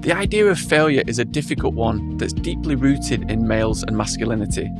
The 0.00 0.14
idea 0.14 0.46
of 0.46 0.58
failure 0.58 1.02
is 1.06 1.18
a 1.18 1.26
difficult 1.26 1.74
one 1.74 2.16
that's 2.16 2.32
deeply 2.32 2.74
rooted 2.74 3.30
in 3.30 3.46
males 3.46 3.82
and 3.82 3.94
masculinity. 3.98 4.70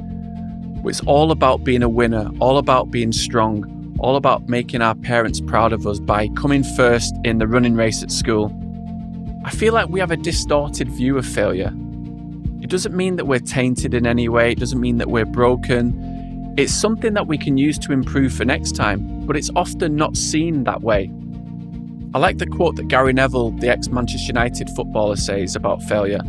It's 0.83 1.01
all 1.01 1.31
about 1.31 1.63
being 1.63 1.83
a 1.83 1.91
winner, 1.91 2.31
all 2.41 2.57
about 2.57 2.91
being 2.91 3.13
strong, 3.13 3.67
all 3.99 4.17
about 4.17 4.49
making 4.49 4.83
our 4.83 4.95
parents 4.95 5.41
proud 5.41 5.73
of 5.73 5.87
us 5.87 5.99
by 6.01 6.29
coming 6.29 6.63
first 6.63 7.15
in 7.25 7.39
the 7.39 7.47
running 7.47 7.75
race 7.75 8.03
at 8.03 8.11
school. 8.11 8.55
I 9.45 9.51
feel 9.51 9.73
like 9.73 9.89
we 9.89 10.01
have 10.01 10.11
a 10.11 10.17
distorted 10.17 10.89
view 10.89 11.17
of 11.19 11.27
failure. 11.27 11.73
It 12.61 12.71
doesn't 12.71 12.95
mean 12.95 13.17
that 13.17 13.27
we're 13.27 13.39
tainted 13.39 13.95
in 13.95 14.07
any 14.07 14.29
way, 14.29 14.53
it 14.53 14.59
doesn't 14.59 14.81
mean 14.81 14.99
that 14.99 15.09
we're 15.09 15.25
broken. 15.25 16.55
It's 16.57 16.75
something 16.75 17.15
that 17.15 17.27
we 17.27 17.39
can 17.39 17.57
use 17.57 17.79
to 17.81 17.93
improve 17.93 18.35
for 18.35 18.45
next 18.45 18.73
time, 18.75 19.27
but 19.27 19.37
it's 19.37 19.51
often 19.55 19.97
not 19.97 20.17
seen 20.17 20.65
that 20.65 20.83
way. 20.83 21.11
I 22.15 22.19
like 22.19 22.39
the 22.39 22.47
quote 22.47 22.77
that 22.77 22.89
Gary 22.89 23.13
Neville, 23.13 23.51
the 23.53 23.69
ex 23.69 23.89
Manchester 23.89 24.27
United 24.27 24.71
footballer, 24.71 25.17
says 25.17 25.55
about 25.55 25.83
failure. 25.83 26.21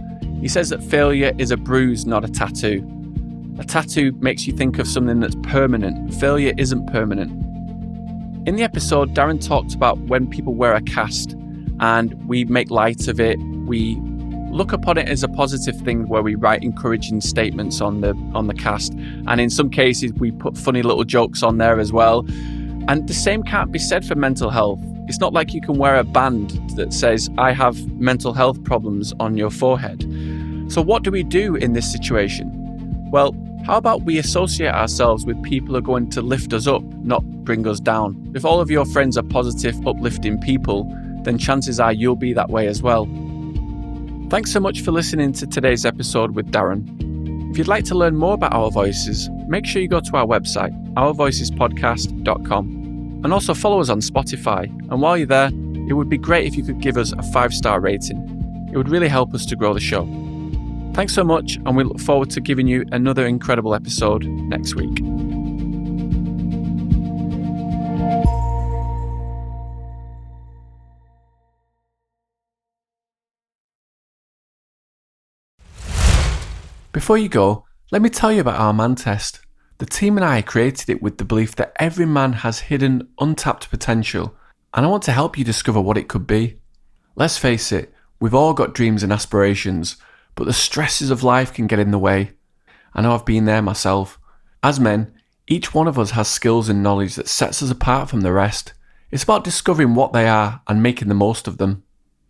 He 0.42 0.48
says 0.48 0.70
that 0.70 0.84
failure 0.84 1.34
is 1.38 1.52
a 1.52 1.58
bruise, 1.58 2.06
not 2.06 2.24
a 2.24 2.28
tattoo. 2.28 2.86
A 3.60 3.64
tattoo 3.64 4.12
makes 4.20 4.46
you 4.46 4.54
think 4.54 4.78
of 4.78 4.88
something 4.88 5.20
that's 5.20 5.36
permanent. 5.44 6.14
Failure 6.16 6.54
isn't 6.58 6.88
permanent. 6.88 7.32
In 8.46 8.56
the 8.56 8.64
episode, 8.64 9.14
Darren 9.14 9.46
talked 9.46 9.76
about 9.76 10.00
when 10.00 10.26
people 10.26 10.56
wear 10.56 10.74
a 10.74 10.82
cast 10.82 11.36
and 11.82 12.14
we 12.28 12.46
make 12.46 12.72
light 12.72 13.10
of 13.10 13.20
it. 13.20 13.38
We 13.68 13.98
look 14.50 14.72
upon 14.72 14.98
it 14.98 15.10
as 15.10 15.24
a 15.24 15.28
positive 15.28 15.76
thing 15.82 16.08
where 16.08 16.22
we 16.22 16.36
write 16.36 16.64
encouraging 16.64 17.20
statements 17.20 17.82
on 17.82 18.00
the 18.00 18.12
on 18.34 18.48
the 18.48 18.54
cast 18.54 18.94
and 18.94 19.40
in 19.40 19.50
some 19.50 19.70
cases 19.70 20.14
we 20.14 20.32
put 20.32 20.58
funny 20.58 20.82
little 20.82 21.04
jokes 21.04 21.44
on 21.44 21.58
there 21.58 21.80
as 21.80 21.92
well. 21.92 22.26
And 22.88 23.08
the 23.08 23.14
same 23.14 23.44
can't 23.44 23.74
be 23.74 23.78
said 23.78 24.06
for 24.06 24.16
mental 24.16 24.50
health. 24.50 24.80
It's 25.08 25.20
not 25.20 25.34
like 25.34 25.54
you 25.54 25.60
can 25.60 25.78
wear 25.78 25.98
a 25.98 26.06
band 26.06 26.52
that 26.78 26.94
says 26.94 27.30
I 27.38 27.52
have 27.52 27.92
mental 28.00 28.34
health 28.34 28.64
problems 28.64 29.14
on 29.20 29.36
your 29.36 29.52
forehead. 29.52 30.02
So 30.70 30.82
what 30.82 31.04
do 31.04 31.12
we 31.12 31.24
do 31.24 31.56
in 31.56 31.74
this 31.74 31.92
situation? 31.92 32.50
Well, 33.12 33.36
how 33.70 33.78
about 33.78 34.02
we 34.02 34.18
associate 34.18 34.74
ourselves 34.74 35.28
with 35.28 35.40
people 35.44 35.76
who 35.76 35.76
are 35.76 35.82
going 35.82 36.10
to 36.10 36.24
lift 36.24 36.54
us 36.54 36.66
up, 36.66 36.82
not 37.04 37.24
bring 37.44 37.68
us 37.68 37.80
down? 37.80 38.32
If 38.34 38.44
all 38.44 38.60
of 38.60 38.72
your 38.72 38.84
friends 38.84 39.16
are 39.16 39.22
positive, 39.22 39.86
uplifting 39.86 40.40
people, 40.40 40.92
then 41.22 41.38
chances 41.38 41.80
are 41.80 41.94
you'll 41.94 42.16
be 42.16 42.34
that 42.34 42.50
way 42.50 42.66
as 42.66 42.82
well. 42.82 43.06
Thanks 44.32 44.52
so 44.52 44.60
much 44.60 44.82
for 44.82 44.92
listening 44.92 45.34
to 45.34 45.46
today's 45.46 45.86
episode 45.86 46.36
with 46.36 46.50
Darren. 46.50 47.52
If 47.52 47.60
you'd 47.60 47.68
like 47.68 47.84
to 47.86 47.94
learn 47.94 48.16
more 48.16 48.34
about 48.34 48.54
Our 48.54 48.72
Voices, 48.72 49.30
make 49.48 49.68
sure 49.68 49.84
you 49.84 49.88
go 49.88 50.00
to 50.00 50.18
our 50.18 50.26
website, 50.26 50.74
ourvoicespodcast.com, 50.96 53.22
and 53.24 53.32
also 53.32 53.54
follow 53.54 53.82
us 53.82 53.90
on 53.90 54.00
Spotify. 54.00 54.64
And 54.92 55.00
while 55.00 55.16
you're 55.16 55.28
there, 55.28 55.52
it 55.88 55.94
would 55.94 56.10
be 56.10 56.18
great 56.18 56.48
if 56.48 56.56
you 56.56 56.64
could 56.64 56.82
give 56.82 56.98
us 56.98 57.12
a 57.12 57.22
five 57.22 57.54
star 57.54 57.80
rating. 57.80 58.68
It 58.74 58.78
would 58.78 58.90
really 58.90 59.10
help 59.10 59.36
us 59.36 59.46
to 59.46 59.56
grow 59.56 59.76
the 59.76 59.80
show. 59.80 60.08
Thanks 60.94 61.14
so 61.14 61.24
much, 61.24 61.56
and 61.56 61.78
we 61.78 61.84
look 61.84 62.00
forward 62.00 62.30
to 62.32 62.42
giving 62.42 62.68
you 62.68 62.86
another 62.92 63.26
incredible 63.26 63.74
episode 63.74 64.26
next 64.26 64.76
week. 64.76 65.02
Before 76.92 77.18
you 77.18 77.30
go, 77.30 77.66
let 77.92 78.02
me 78.02 78.10
tell 78.10 78.32
you 78.32 78.42
about 78.42 78.60
our 78.60 78.74
man 78.74 78.96
test. 78.96 79.40
The 79.78 79.86
team 79.86 80.18
and 80.18 80.26
I 80.26 80.42
created 80.42 80.90
it 80.90 81.02
with 81.02 81.18
the 81.18 81.24
belief 81.24 81.56
that 81.56 81.72
every 81.78 82.06
man 82.06 82.34
has 82.34 82.60
hidden, 82.60 83.08
untapped 83.20 83.70
potential, 83.70 84.36
and 84.74 84.86
I 84.86 84.90
want 84.90 85.04
to 85.04 85.14
help 85.14 85.38
you 85.38 85.46
discover 85.46 85.80
what 85.80 85.98
it 85.98 86.10
could 86.10 86.28
be. 86.28 86.60
Let's 87.16 87.38
face 87.38 87.72
it, 87.72 87.94
we've 88.20 88.34
all 88.34 88.54
got 88.54 88.74
dreams 88.74 89.02
and 89.02 89.14
aspirations 89.14 89.96
but 90.40 90.46
the 90.46 90.54
stresses 90.54 91.12
of 91.12 91.22
life 91.22 91.54
can 91.54 91.68
get 91.68 91.80
in 91.80 91.92
the 91.92 92.00
way. 92.00 92.32
I 92.94 93.02
know 93.02 93.14
I've 93.14 93.26
been 93.26 93.44
there 93.44 93.62
myself. 93.62 94.18
As 94.64 94.80
men, 94.80 95.14
each 95.48 95.74
one 95.74 95.86
of 95.86 96.00
us 96.00 96.12
has 96.12 96.30
skills 96.30 96.70
and 96.70 96.82
knowledge 96.82 97.16
that 97.16 97.28
sets 97.28 97.62
us 97.62 97.70
apart 97.70 98.10
from 98.10 98.22
the 98.22 98.32
rest. 98.32 98.72
It's 99.12 99.24
about 99.24 99.44
discovering 99.44 99.96
what 99.96 100.14
they 100.14 100.30
are 100.30 100.62
and 100.66 100.82
making 100.82 101.10
the 101.10 101.14
most 101.14 101.46
of 101.46 101.58
them. 101.58 101.84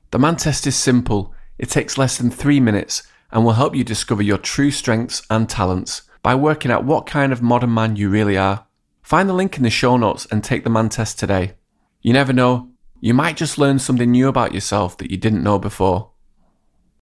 The 0.10 0.18
man 0.18 0.38
test 0.38 0.66
is 0.66 0.76
simple, 0.76 1.36
it 1.60 1.70
takes 1.70 2.00
less 2.00 2.18
than 2.18 2.32
three 2.32 2.60
minutes 2.60 3.04
and 3.32 3.46
will 3.46 3.54
help 3.54 3.76
you 3.76 3.84
discover 3.84 4.24
your 4.24 4.40
true 4.40 4.72
strengths 4.72 5.22
and 5.30 5.48
talents 5.48 6.02
by 6.24 6.34
working 6.34 6.72
out 6.72 6.86
what 6.86 7.06
kind 7.06 7.32
of 7.32 7.44
modern 7.44 7.76
man 7.76 7.96
you 7.96 8.10
really 8.10 8.40
are. 8.40 8.66
Find 9.04 9.30
the 9.30 9.34
link 9.34 9.56
in 9.56 9.62
the 9.62 9.70
show 9.70 9.98
notes 9.98 10.26
and 10.32 10.44
take 10.44 10.64
the 10.64 10.72
man 10.72 10.90
test 10.90 11.20
today. 11.20 11.54
You 12.02 12.14
never 12.14 12.34
know, 12.34 12.70
you 13.02 13.14
might 13.14 13.38
just 13.38 13.60
learn 13.60 13.78
something 13.78 14.10
new 14.10 14.28
about 14.28 14.56
yourself 14.56 14.98
that 14.98 15.12
you 15.12 15.18
didn't 15.18 15.44
know 15.44 15.60
before. 15.60 16.10